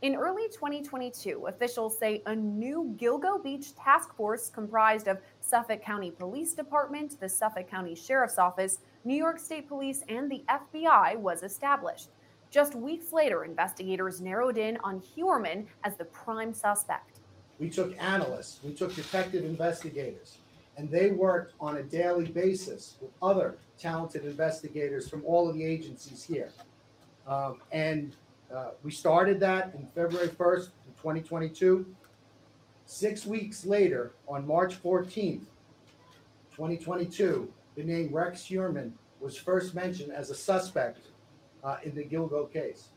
[0.00, 6.12] In early 2022, officials say a new Gilgo Beach task force comprised of Suffolk County
[6.12, 11.42] Police Department, the Suffolk County Sheriff's Office, New York State Police, and the FBI was
[11.42, 12.08] established.
[12.50, 17.20] Just weeks later, investigators narrowed in on Heuermann as the prime suspect.
[17.58, 20.38] We took analysts, we took detective investigators,
[20.76, 25.64] and they worked on a daily basis with other talented investigators from all of the
[25.64, 26.50] agencies here.
[27.26, 28.14] Um, and
[28.54, 31.86] uh, we started that in February 1st, 2022.
[32.86, 35.44] Six weeks later, on March 14th,
[36.52, 41.10] 2022, the name Rex Heuermann was first mentioned as a suspect
[41.62, 42.88] uh, in the Gilgo case.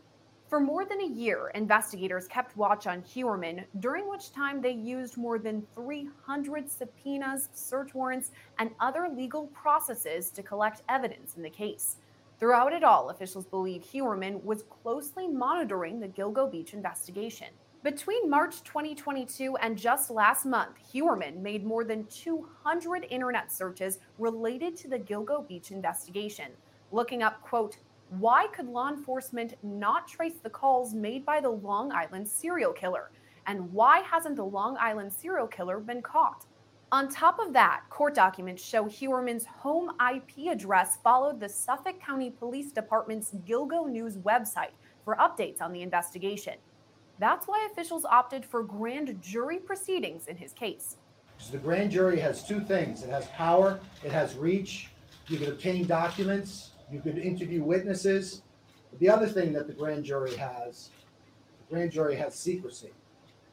[0.50, 5.18] For more than a year, investigators kept watch on Heuermann, during which time they used
[5.18, 11.50] more than 300 subpoenas, search warrants, and other legal processes to collect evidence in the
[11.50, 11.98] case.
[12.40, 17.50] Throughout it all, officials believe Heuermann was closely monitoring the Gilgo Beach investigation.
[17.84, 24.78] Between March 2022 and just last month, Heuermann made more than 200 internet searches related
[24.78, 26.52] to the Gilgo Beach investigation,
[26.92, 27.78] looking up, quote,
[28.20, 33.10] why could law enforcement not trace the calls made by the Long Island serial killer?
[33.48, 36.46] And why hasn't the Long Island serial killer been caught?
[36.92, 42.30] On top of that, court documents show Heuermann's home IP address followed the Suffolk County
[42.30, 44.74] Police Department's Gilgo News website
[45.04, 46.54] for updates on the investigation.
[47.22, 50.98] That's why officials opted for grand jury proceedings in his case.
[51.52, 54.90] The grand jury has two things it has power, it has reach.
[55.28, 58.42] You can obtain documents, you could interview witnesses.
[58.98, 60.90] The other thing that the grand jury has,
[61.70, 62.90] the grand jury has secrecy.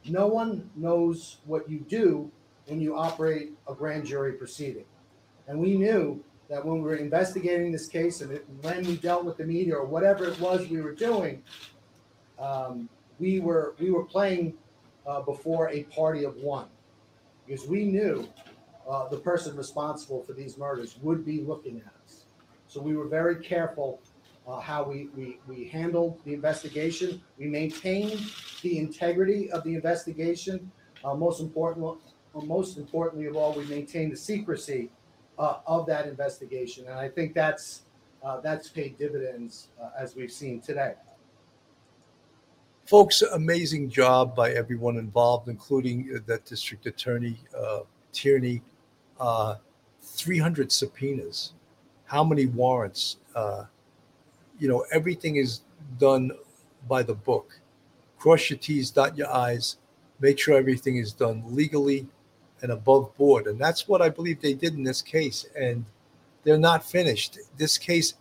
[0.06, 2.30] No one knows what you do
[2.68, 4.86] when you operate a grand jury proceeding.
[5.46, 9.36] And we knew that when we were investigating this case and when we dealt with
[9.36, 11.42] the media or whatever it was we were doing,
[12.38, 12.88] um,
[13.18, 14.54] we were we were playing
[15.06, 16.68] uh, before a party of one
[17.46, 18.28] because we knew
[18.88, 22.24] uh, the person responsible for these murders would be looking at us.
[22.68, 24.00] So we were very careful
[24.46, 27.20] uh, how we, we, we handled the investigation.
[27.38, 28.20] We maintained
[28.62, 30.70] the integrity of the investigation.
[31.04, 31.98] Uh, most important,
[32.34, 34.90] most importantly of all, we maintained the secrecy
[35.38, 36.86] uh, of that investigation.
[36.86, 37.82] And I think that's,
[38.22, 40.94] uh, that's paid dividends uh, as we've seen today.
[42.88, 47.80] Folks, amazing job by everyone involved, including uh, that district attorney, uh,
[48.14, 48.62] Tierney.
[49.20, 49.56] Uh,
[50.00, 51.52] 300 subpoenas.
[52.06, 53.18] How many warrants?
[53.34, 53.64] Uh,
[54.58, 55.60] you know, everything is
[55.98, 56.30] done
[56.88, 57.60] by the book.
[58.18, 59.76] Cross your T's, dot your I's,
[60.18, 62.06] make sure everything is done legally
[62.62, 63.48] and above board.
[63.48, 65.44] And that's what I believe they did in this case.
[65.54, 65.84] And
[66.42, 67.38] they're not finished.
[67.58, 68.14] This case,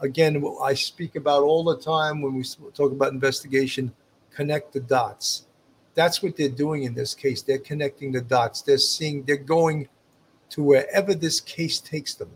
[0.00, 2.44] again, I speak about all the time when we
[2.74, 3.90] talk about investigation
[4.34, 5.46] connect the dots.
[5.94, 7.42] That's what they're doing in this case.
[7.42, 8.62] They're connecting the dots.
[8.62, 9.88] They're seeing, they're going
[10.50, 12.30] to wherever this case takes them.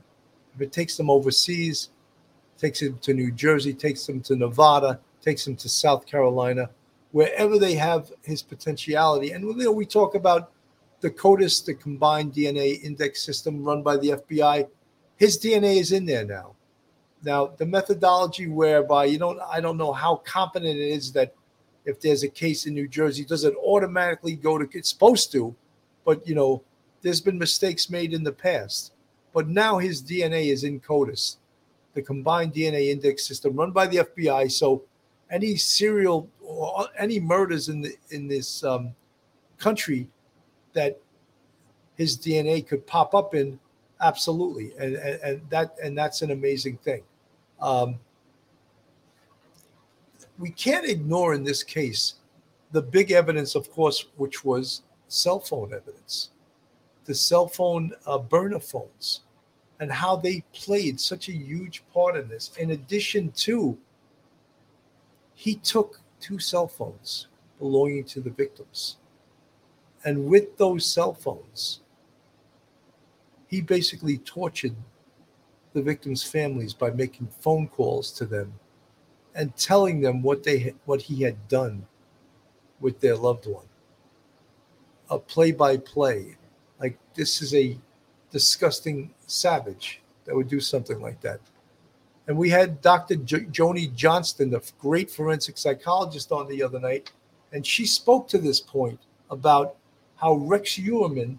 [0.55, 1.91] If it takes them overseas,
[2.59, 6.71] takes them to New Jersey, takes them to Nevada, takes them to South Carolina,
[7.13, 9.33] wherever they have his potentiality.
[9.33, 10.53] And you know, we talk about
[11.01, 14.69] the CODIS, the combined DNA index system run by the FBI.
[15.17, 16.55] His DNA is in there now.
[17.23, 21.35] Now, the methodology whereby you don't, I don't know how competent it is that
[21.87, 24.69] if there's a case in New Jersey, does it automatically go to?
[24.77, 25.55] It's supposed to,
[26.05, 26.63] but you know,
[27.01, 28.93] there's been mistakes made in the past.
[29.33, 31.37] But now his DNA is in CODIS,
[31.95, 34.51] the combined DNA index system run by the FBI.
[34.51, 34.83] So
[35.31, 38.95] any serial or any murders in the in this um,
[39.59, 40.09] country
[40.73, 40.99] that
[41.97, 43.59] his DNA could pop up in,
[44.01, 47.03] absolutely, and, and, and that and that's an amazing thing.
[47.61, 47.99] Um,
[50.39, 52.15] we can't ignore in this case
[52.73, 56.31] the big evidence, of course, which was cell phone evidence,
[57.05, 59.23] the cell phone uh, burner phones,
[59.81, 62.51] and how they played such a huge part in this.
[62.59, 63.79] In addition to,
[65.35, 67.29] he took two cell phones
[67.59, 68.97] belonging to the victims.
[70.05, 71.81] And with those cell phones,
[73.49, 74.75] he basically tortured
[75.73, 78.55] the victims' families by making phone calls to them
[79.37, 81.87] and telling them what they what he had done
[82.81, 83.67] with their loved one.
[85.11, 86.37] A play by play.
[86.81, 87.79] Like this is a
[88.31, 91.41] disgusting savage that would do something like that.
[92.27, 93.17] And we had Dr.
[93.17, 97.13] Jo- Joni Johnston, the great forensic psychologist, on the other night,
[97.53, 98.99] and she spoke to this point
[99.31, 99.77] about
[100.17, 101.39] how Rex Heuermann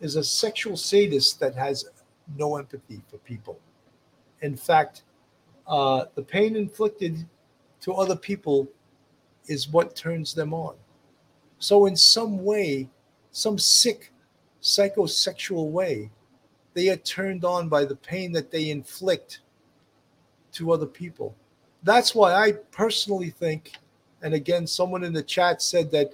[0.00, 1.88] is a sexual sadist that has
[2.36, 3.60] no empathy for people.
[4.42, 5.02] In fact,
[5.68, 7.26] uh, the pain inflicted
[7.82, 8.66] to other people
[9.46, 10.74] is what turns them on.
[11.58, 12.88] So, in some way,
[13.30, 14.12] some sick
[14.62, 16.10] psychosexual way,
[16.74, 19.40] they are turned on by the pain that they inflict
[20.52, 21.34] to other people.
[21.82, 23.72] That's why I personally think,
[24.22, 26.12] and again, someone in the chat said that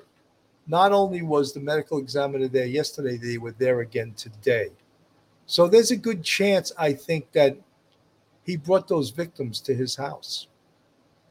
[0.66, 4.68] not only was the medical examiner there yesterday, they were there again today.
[5.46, 7.56] So there's a good chance, I think, that
[8.44, 10.48] he brought those victims to his house.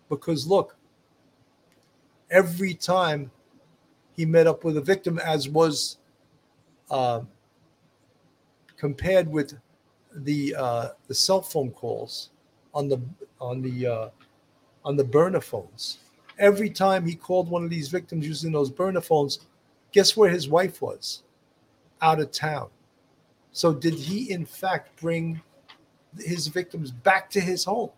[0.10, 0.76] Because look,
[2.30, 3.32] every time
[4.16, 5.98] he met up with a victim, as was
[6.90, 7.22] uh,
[8.78, 9.58] compared with
[10.16, 12.30] the uh, the cell phone calls
[12.74, 13.02] on the
[13.40, 14.10] on the uh,
[14.84, 16.00] on the burner phones.
[16.40, 19.40] Every time he called one of these victims using those burner phones,
[19.92, 21.24] guess where his wife was?
[22.02, 22.70] Out of town.
[23.52, 25.42] So did he in fact bring
[26.18, 27.90] his victims back to his home?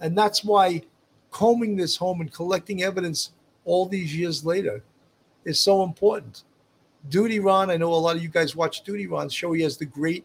[0.00, 0.82] And that's why
[1.30, 3.32] combing this home and collecting evidence
[3.64, 4.82] all these years later
[5.44, 6.44] is so important.
[7.08, 9.52] Duty Ron, I know a lot of you guys watch Duty Ron's show.
[9.52, 10.24] He has the great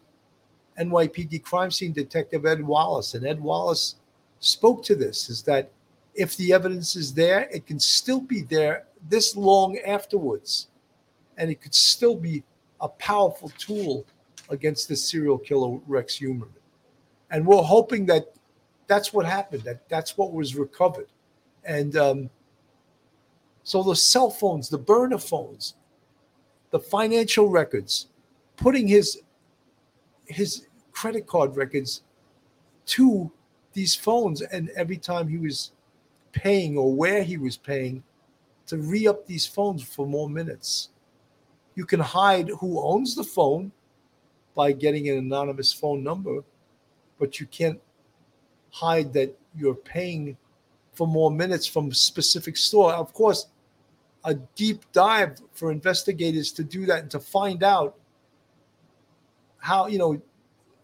[0.78, 3.96] NYPD crime scene detective Ed Wallace, and Ed Wallace
[4.38, 5.70] spoke to this: is that
[6.14, 10.68] if the evidence is there, it can still be there this long afterwards,
[11.36, 12.42] and it could still be
[12.80, 14.06] a powerful tool
[14.48, 16.48] against the serial killer Rex Heuermann.
[17.30, 18.34] And we're hoping that
[18.86, 19.62] that's what happened.
[19.62, 21.08] That that's what was recovered,
[21.64, 22.30] and um,
[23.62, 25.74] so the cell phones, the burner phones,
[26.70, 28.08] the financial records,
[28.56, 29.22] putting his
[30.26, 32.02] his credit card records
[32.86, 33.30] to
[33.72, 35.72] these phones, and every time he was
[36.32, 38.02] paying or where he was paying
[38.66, 40.90] to re up these phones for more minutes.
[41.74, 43.72] You can hide who owns the phone
[44.54, 46.42] by getting an anonymous phone number,
[47.20, 47.80] but you can't
[48.70, 50.36] hide that you're paying
[50.94, 52.92] for more minutes from a specific store.
[52.92, 53.46] Of course,
[54.24, 57.96] a deep dive for investigators to do that and to find out
[59.58, 60.20] how you know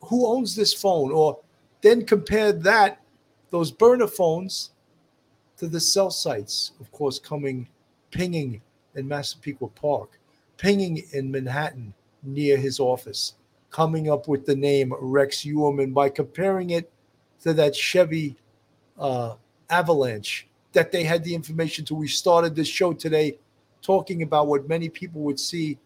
[0.04, 1.38] who owns this phone or
[1.80, 3.00] then compare that
[3.50, 4.70] those burner phones
[5.56, 7.68] to the cell sites, of course, coming
[8.10, 8.60] pinging
[8.94, 10.18] in Massapequa Park,
[10.56, 13.34] pinging in Manhattan near his office,
[13.76, 16.90] coming up with the name Rex Heuermann by comparing it
[17.42, 18.34] to that Chevy
[18.98, 19.34] uh,
[19.68, 21.94] Avalanche that they had the information to.
[21.94, 23.38] We started this show today
[23.82, 25.76] talking about what many people would see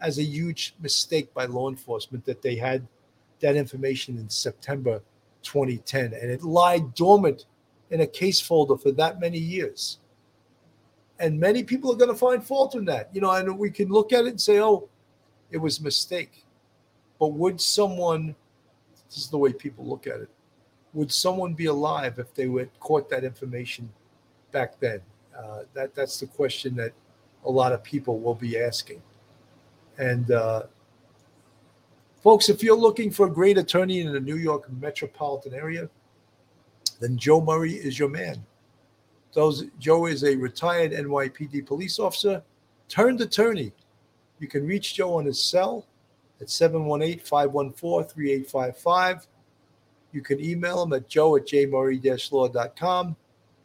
[0.00, 2.86] as a huge mistake by law enforcement that they had
[3.40, 5.02] that information in September
[5.42, 7.44] 2010 and it lied dormant
[7.90, 9.98] in a case folder for that many years.
[11.18, 13.90] And many people are going to find fault in that, you know, and we can
[13.90, 14.88] look at it and say, oh,
[15.50, 16.43] it was a mistake.
[17.24, 18.36] But would someone,
[19.08, 20.28] this is the way people look at it,
[20.92, 23.88] would someone be alive if they would caught that information
[24.52, 25.00] back then?
[25.34, 26.92] Uh, that that's the question that
[27.46, 29.00] a lot of people will be asking.
[29.96, 30.64] And uh,
[32.22, 35.88] folks, if you're looking for a great attorney in the New York metropolitan area,
[37.00, 38.44] then Joe Murray is your man.
[39.32, 42.42] Those, Joe is a retired NYPD police officer
[42.90, 43.72] turned attorney.
[44.40, 45.86] You can reach Joe on his cell
[46.40, 49.26] at 718 514 3855.
[50.12, 53.16] You can email him at joe at jmurray-law.com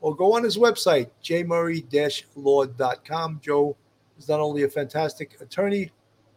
[0.01, 3.39] or go on his website, jmurray-law.com.
[3.43, 3.77] Joe
[4.17, 5.91] is not only a fantastic attorney,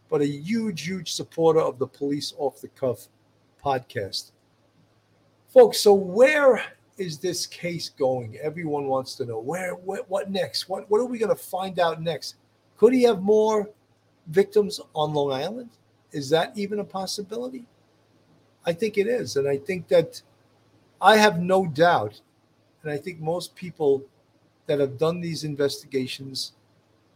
[0.09, 3.07] but a huge, huge supporter of the Police Off the Cuff
[3.63, 4.31] podcast.
[5.47, 6.63] Folks, so where
[6.97, 8.37] is this case going?
[8.41, 10.69] Everyone wants to know where, what, what next?
[10.69, 12.35] What, what are we going to find out next?
[12.77, 13.69] Could he have more
[14.27, 15.69] victims on Long Island?
[16.13, 17.65] Is that even a possibility?
[18.65, 19.35] I think it is.
[19.35, 20.21] And I think that
[21.01, 22.21] I have no doubt,
[22.81, 24.03] and I think most people
[24.67, 26.53] that have done these investigations,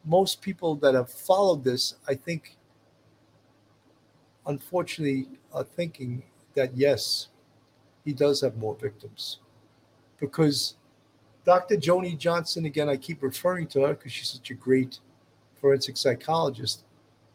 [0.04, 2.58] most people that have followed this, I think,
[4.46, 6.24] unfortunately, are thinking
[6.56, 7.30] that yes,
[8.04, 9.40] he does have more victims
[10.20, 10.76] because
[11.46, 11.78] Dr.
[11.78, 15.00] Joni Johnston, again, I keep referring to her because she's such a great
[15.62, 16.84] forensic psychologist.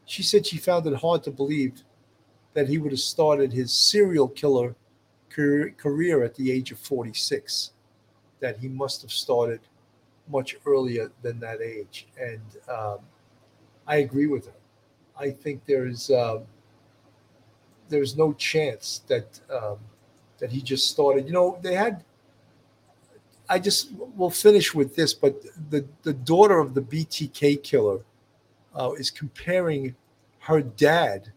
[0.07, 1.83] She said she found it hard to believe
[2.55, 4.75] that he would have started his serial killer
[5.31, 7.73] career at the age of 46,
[8.41, 9.61] that he must have started
[10.29, 12.07] much earlier than that age.
[12.21, 12.99] And um,
[13.87, 14.53] I agree with her.
[15.19, 16.43] I think there's um,
[17.89, 19.79] there's no chance that um,
[20.39, 21.27] that he just started.
[21.27, 22.05] You know, they had
[23.49, 28.01] I just will finish with this, but the the daughter of the BTK killer
[28.75, 29.95] uh, is comparing
[30.41, 31.33] her dad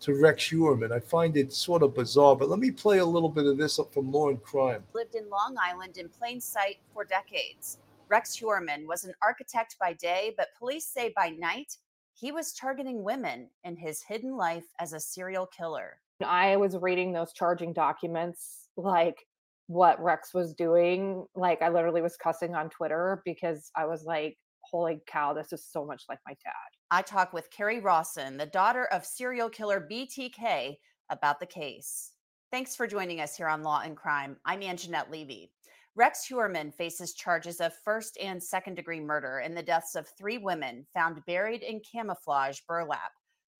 [0.00, 0.92] to Rex Heuermann.
[0.92, 3.78] I find it sort of bizarre, but let me play a little bit of this
[3.78, 4.84] up from Law and Crime.
[4.94, 7.78] Lived in Long Island in plain sight for decades.
[8.08, 11.76] Rex Heuermann was an architect by day, but police say by night
[12.14, 15.98] he was targeting women in his hidden life as a serial killer.
[16.24, 19.26] I was reading those charging documents like
[19.66, 21.26] what Rex was doing.
[21.34, 24.38] Like I literally was cussing on Twitter because I was like,
[24.76, 26.52] holy cow, this is so much like my dad.
[26.90, 30.76] I talk with Kerri Rawson, the daughter of serial killer BTK,
[31.08, 32.12] about the case.
[32.50, 34.36] Thanks for joining us here on Law and Crime.
[34.44, 35.50] I'm Angenette Levy.
[35.94, 40.36] Rex Heuermann faces charges of first and second degree murder in the deaths of three
[40.36, 43.12] women found buried in camouflage burlap.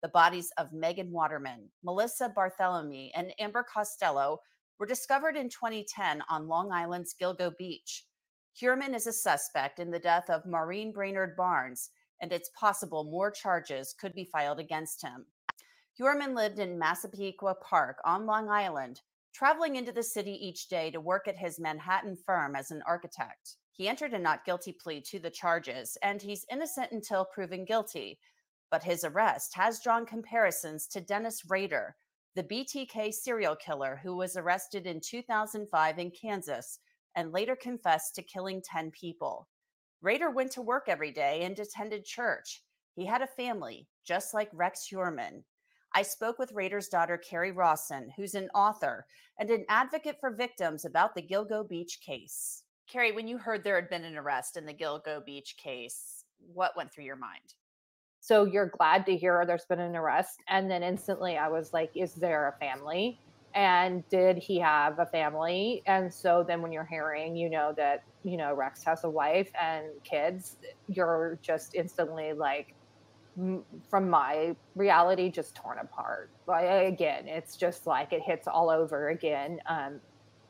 [0.03, 4.37] The bodies of Megan Waterman, Melissa Barthelemy, and Amber Costello
[4.77, 8.03] were discovered in 2010 on Long Island's Gilgo Beach.
[8.59, 13.29] Heuermann is a suspect in the death of Maureen Brainard Barnes, and it's possible more
[13.29, 15.27] charges could be filed against him.
[15.93, 19.01] Heuermann lived in Massapequa Park on Long Island,
[19.31, 23.57] traveling into the city each day to work at his Manhattan firm as an architect.
[23.73, 28.17] He entered a not guilty plea to the charges, and he's innocent until proven guilty.
[28.71, 31.95] But his arrest has drawn comparisons to Dennis Rader,
[32.33, 36.79] the BTK serial killer who was arrested in 2005 in Kansas
[37.17, 39.49] and later confessed to killing 10 people.
[40.01, 42.61] Rader went to work every day and attended church.
[42.95, 45.43] He had a family, just like Rex Heuermann.
[45.93, 49.07] I spoke with Rader's daughter, Kerri Rawson, who's an author
[49.39, 52.63] and an advocate for victims about the Gilgo Beach case.
[52.93, 56.77] Kerri, when you heard there had been an arrest in the Gilgo Beach case, what
[56.77, 57.55] went through your mind?
[58.19, 60.43] So you're glad to hear there's been an arrest.
[60.49, 63.19] And then instantly I was like, is there a family?
[63.57, 65.81] And did he have a family?
[65.87, 69.49] And so then when you're hearing, you know, that, you know, Rex has a wife
[69.59, 72.75] and kids, you're just instantly like,
[73.89, 76.29] from my reality, just torn apart.
[76.45, 79.59] But again, it's just like it hits all over again.
[79.67, 79.99] Um,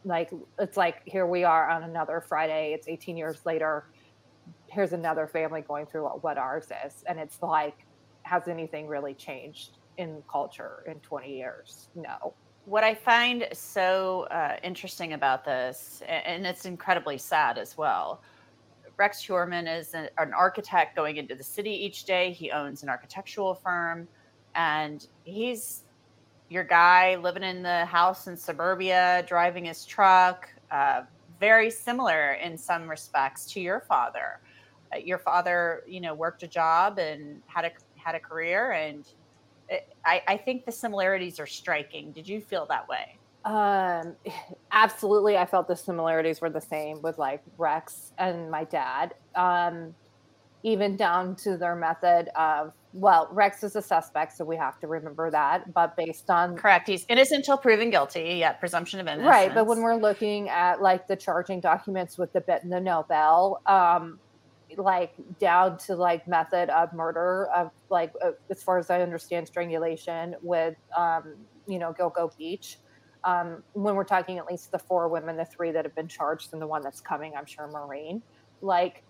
[0.06, 2.74] like it's like here we are on another Friday.
[2.74, 3.86] It's 18 years later
[4.68, 7.04] here's another family going through what, what ours is.
[7.08, 7.86] And it's like,
[8.24, 11.90] has anything really changed in culture in 20 years?
[11.96, 12.34] No.
[12.68, 18.22] What I find so uh, interesting about this, and it's incredibly sad as well.
[18.98, 22.32] Rex Heuermann is an, an architect going into the city each day.
[22.32, 24.06] He owns an architectural firm,
[24.54, 25.84] and he's
[26.50, 30.50] your guy living in the house in suburbia, driving his truck.
[30.70, 31.04] Uh,
[31.40, 34.42] very similar in some respects to your father.
[34.94, 39.08] Uh, your father, you know, worked a job and had a had a career, and
[40.06, 42.12] I, I think the similarities are striking.
[42.12, 43.18] Did you feel that way?
[43.46, 44.16] Um,
[44.72, 45.38] absolutely.
[45.38, 49.16] I felt the similarities were the same with like Rex and my dad.
[49.36, 49.96] Um,
[50.64, 54.88] even down to their method of well, Rex is a suspect, so we have to
[54.88, 55.72] remember that.
[55.72, 58.38] But based on correct, he's innocent until proven guilty.
[58.40, 59.28] Yeah, presumption of innocence.
[59.28, 62.80] Right, but when we're looking at like the charging documents with the bit and the
[62.80, 64.20] no bell, um,
[64.76, 69.48] like down to like method of murder of like uh, as far as I understand
[69.48, 71.36] strangulation with um,
[71.68, 72.80] you know Gilgo Beach.
[73.24, 76.54] Um, when we're talking at least the four women, the three that have been charged,
[76.54, 78.22] and the one that's coming, I'm sure Maureen,
[78.62, 79.04] like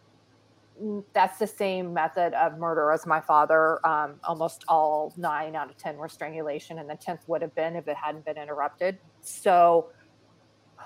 [1.13, 3.85] that's the same method of murder as my father.
[3.85, 7.75] Um, almost all nine out of ten were strangulation, and the tenth would have been
[7.75, 8.97] if it hadn't been interrupted.
[9.21, 9.89] So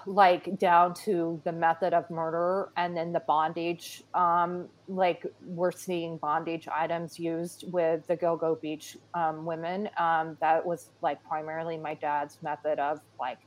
[0.05, 6.17] like down to the method of murder and then the bondage um like we're seeing
[6.17, 11.93] bondage items used with the gilgo beach um, women um that was like primarily my
[11.93, 13.39] dad's method of like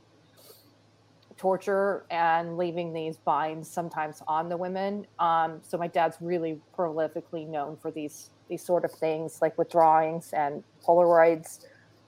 [1.37, 7.47] torture and leaving these binds sometimes on the women um so my dad's really prolifically
[7.47, 11.65] known for these these sort of things like with drawings and polaroids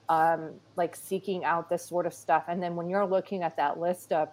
[0.08, 2.44] um, like seeking out this sort of stuff.
[2.48, 4.28] And then when you're looking at that list of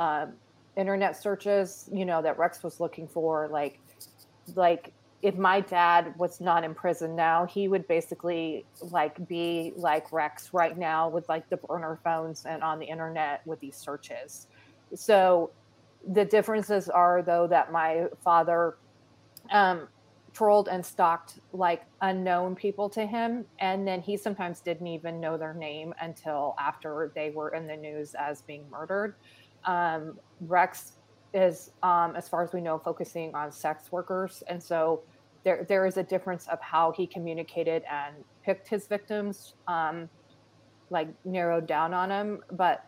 [0.00, 0.32] um,
[0.76, 3.78] internet searches, you know, that Rex was looking for, like,
[4.54, 4.92] like
[5.22, 10.54] if my dad was not in prison now, he would basically like be like Rex
[10.54, 14.46] right now with like the burner phones and on the internet with these searches.
[14.94, 15.50] So
[16.08, 18.76] the differences are though that my father
[19.50, 19.88] um,
[20.32, 25.36] trolled and stalked like unknown people to him and then he sometimes didn't even know
[25.36, 29.14] their name until after they were in the news as being murdered
[29.64, 30.92] um, rex
[31.32, 35.02] is um, as far as we know focusing on sex workers and so
[35.44, 40.08] there, there is a difference of how he communicated and picked his victims um,
[40.90, 42.84] like narrowed down on him but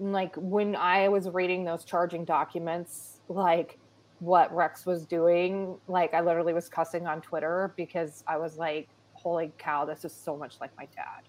[0.00, 3.78] like when i was reading those charging documents like
[4.24, 5.76] what Rex was doing.
[5.86, 10.12] Like I literally was cussing on Twitter because I was like, holy cow, this is
[10.12, 11.28] so much like my dad.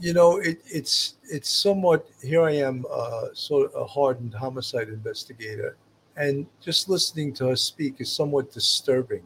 [0.00, 2.08] You know, it, it's it's somewhat.
[2.22, 5.76] Here I am, uh, sort of a hardened homicide investigator,
[6.16, 9.22] and just listening to her speak is somewhat disturbing.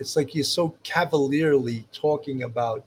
[0.00, 2.84] It's like you're so cavalierly talking about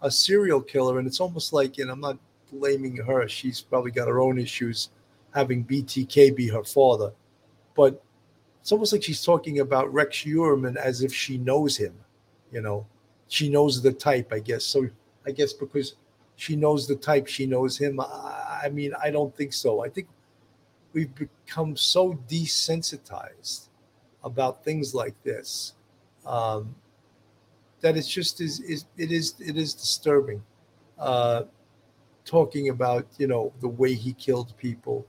[0.00, 2.18] a serial killer, and it's almost like, and I'm not
[2.50, 3.28] blaming her.
[3.28, 4.88] She's probably got her own issues
[5.34, 7.12] having BTK be her father,
[7.76, 8.02] but
[8.62, 11.94] it's almost like she's talking about Rex Heuermann as if she knows him.
[12.50, 12.86] You know,
[13.28, 14.64] she knows the type, I guess.
[14.64, 14.88] So
[15.26, 15.96] I guess because
[16.40, 18.00] she knows the type, she knows him.
[18.00, 19.84] I, mean, I don't think so.
[19.84, 20.08] I think
[20.94, 23.68] we've become so desensitized
[24.24, 25.74] about things like this
[26.24, 26.74] um,
[27.82, 30.42] that it's just is, is it is it is disturbing.
[30.98, 31.42] Uh,
[32.24, 35.06] talking about you know the way he killed people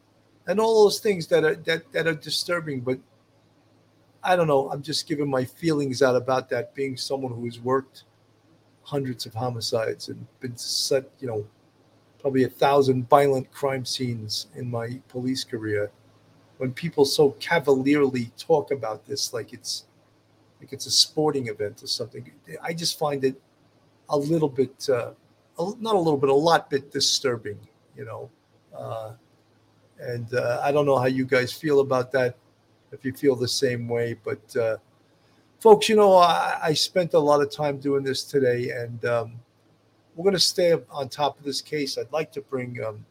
[0.47, 2.81] and all those things that are that that are disturbing.
[2.81, 2.99] But
[4.21, 4.69] I don't know.
[4.69, 6.75] I'm just giving my feelings out about that.
[6.75, 8.03] Being someone who has worked
[8.91, 11.47] hundreds of homicides and been set, you know,
[12.19, 15.89] probably a thousand violent crime scenes in my police career.
[16.57, 19.85] When people so cavalierly talk about this, like it's
[20.59, 22.29] like it's a sporting event or something,
[22.61, 23.35] I just find it
[24.09, 25.11] a little bit, uh,
[25.57, 27.59] not a little bit, a lot bit disturbing.
[27.95, 28.29] You know,
[28.77, 29.13] uh,
[29.99, 32.35] and uh, I don't know how you guys feel about that,
[32.91, 34.17] if you feel the same way.
[34.23, 34.77] But uh,
[35.61, 39.33] folks, you know, I, I, spent a lot of time doing this today, and um,
[40.15, 41.97] we're going to stay on top of this case.
[41.97, 43.05] I'd like to bring um,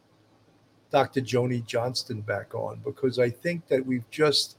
[0.90, 1.20] Dr.
[1.20, 4.59] Joni Johnston back on because I think that we've just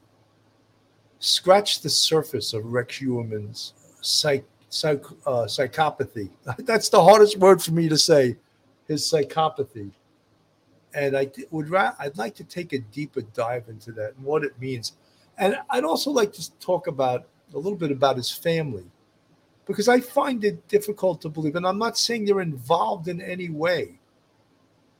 [1.20, 6.30] scratched the surface of Rex Heuermann's psych, psych, uh, psychopathy.
[6.60, 8.38] That's the hardest word for me to say,
[8.88, 9.92] his psychopathy
[10.94, 14.44] and I would ra- I'd like to take a deeper dive into that and what
[14.44, 14.94] it means,
[15.38, 18.86] and I'd also like to talk about a little bit about his family,
[19.66, 23.50] because I find it difficult to believe, and I'm not saying they're involved in any
[23.50, 24.00] way,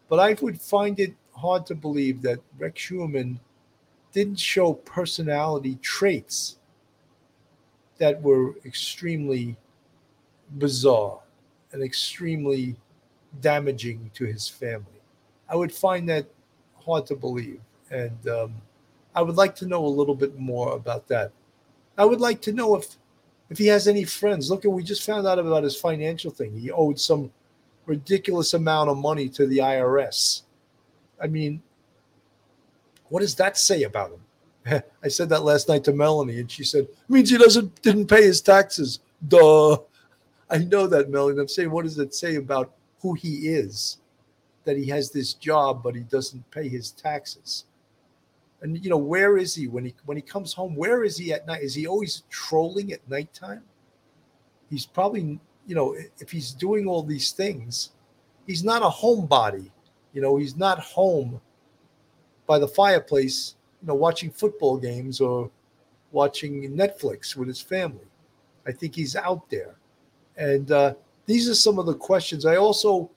[0.10, 3.40] but I would find it hard to believe that Rex Heuermann
[4.12, 6.58] didn't show personality traits
[7.98, 9.56] that were extremely
[10.58, 11.20] bizarre
[11.72, 12.76] and extremely
[13.40, 15.02] damaging to his family.
[15.48, 16.28] I would find that
[16.86, 17.62] hard to believe.
[17.90, 18.56] And um,
[19.16, 21.32] I would like to know a little bit more about that.
[21.98, 22.96] I would like to know if
[23.50, 24.50] if he has any friends.
[24.50, 26.58] Look, we just found out about his financial thing.
[26.58, 27.32] He owed some
[27.86, 30.44] ridiculous amount of money to the IRS.
[31.22, 31.62] I mean,
[33.10, 34.82] what does that say about him?
[35.04, 38.24] I said that last night to Melanie, and she said, means he doesn't didn't pay
[38.24, 39.00] his taxes.
[39.28, 39.78] Duh.
[40.50, 41.40] I know that, Melanie.
[41.40, 43.98] I'm saying, what does it say about who he is?
[44.64, 47.66] That he has this job, but he doesn't pay his taxes.
[48.62, 50.76] And you know, where is he when he when he comes home?
[50.76, 51.64] Where is he at night?
[51.64, 53.64] Is he always trolling at nighttime?
[54.70, 57.92] He's probably, you know, if he's doing all these things,
[58.46, 59.72] he's not a homebody.
[60.14, 61.42] You know, he's not home
[62.46, 65.50] by the fireplace, you know, watching football games or
[66.12, 68.08] watching Netflix with his family.
[68.68, 69.76] I think he's out there.
[70.38, 70.94] And uh,
[71.26, 72.46] these are some of the questions.
[72.46, 73.10] I also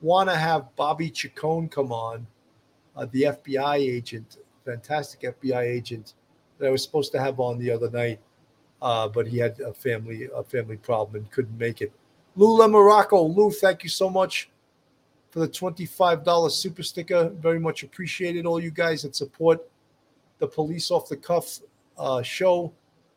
[0.00, 2.26] want to have Bobby Chacon come on,
[2.96, 4.38] uh, the FBI agent,
[4.70, 6.14] fantastic FBI agent
[6.58, 8.20] that I was supposed to have on the other night,
[8.80, 11.92] uh, but he had a family a family problem and couldn't make it.
[12.36, 14.48] Lou Morocco, Lou, thank you so much
[15.30, 17.30] for the $25 super sticker.
[17.30, 19.68] Very much appreciated all you guys that support
[20.38, 21.58] the Police Off the Cuff
[21.98, 22.72] uh, show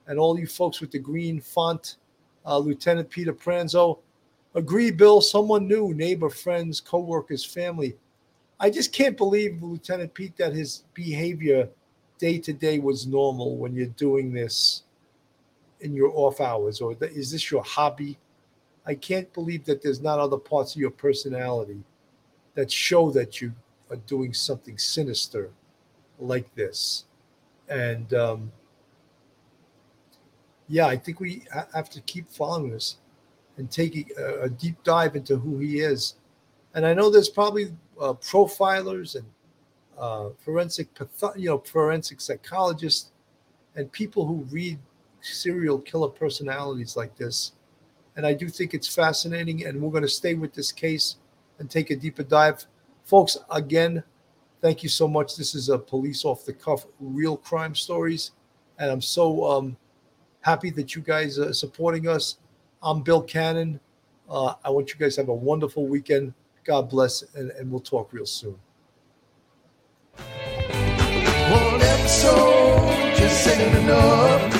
[0.07, 1.97] and all you folks with the green font.
[2.45, 3.99] Uh, Lieutenant Peter Pranzo.
[4.55, 5.21] Agree, Bill.
[5.21, 7.95] Someone new, neighbor, friends, co-workers, family.
[8.63, 11.67] I just can't believe, Lieutenant Pete, that his behavior
[12.17, 14.83] day to day was normal when you're doing this
[15.81, 18.17] in your off hours, or th- is this your hobby?
[18.85, 21.83] I can't believe that there's not other parts of your personality
[22.55, 23.51] that show that you
[23.89, 25.51] are doing something sinister
[26.17, 27.03] like this.
[27.67, 28.49] And um,
[30.69, 32.95] yeah, I think we have to keep following this
[33.57, 36.15] and taking a, a deep dive into who he is.
[36.75, 39.25] And I know there's probably uh, profilers and
[39.97, 43.11] uh, forensic, patho- you know, forensic psychologists
[43.75, 44.79] and people who read
[45.21, 47.53] serial killer personalities like this.
[48.15, 51.17] And I do think it's fascinating, and we're going to stay with this case
[51.59, 52.65] and take a deeper dive.
[53.05, 54.03] Folks, again,
[54.61, 55.35] thank you so much.
[55.35, 58.31] This is a police off the cuff, real crime stories.
[58.77, 59.77] And I'm so um,
[60.41, 62.37] happy that you guys are supporting us.
[62.81, 63.79] I'm Bill Cannon.
[64.29, 66.33] Uh, I want you guys to have a wonderful weekend.
[66.63, 68.59] God bless, and, and we'll talk real soon.
[70.15, 74.52] One episode just.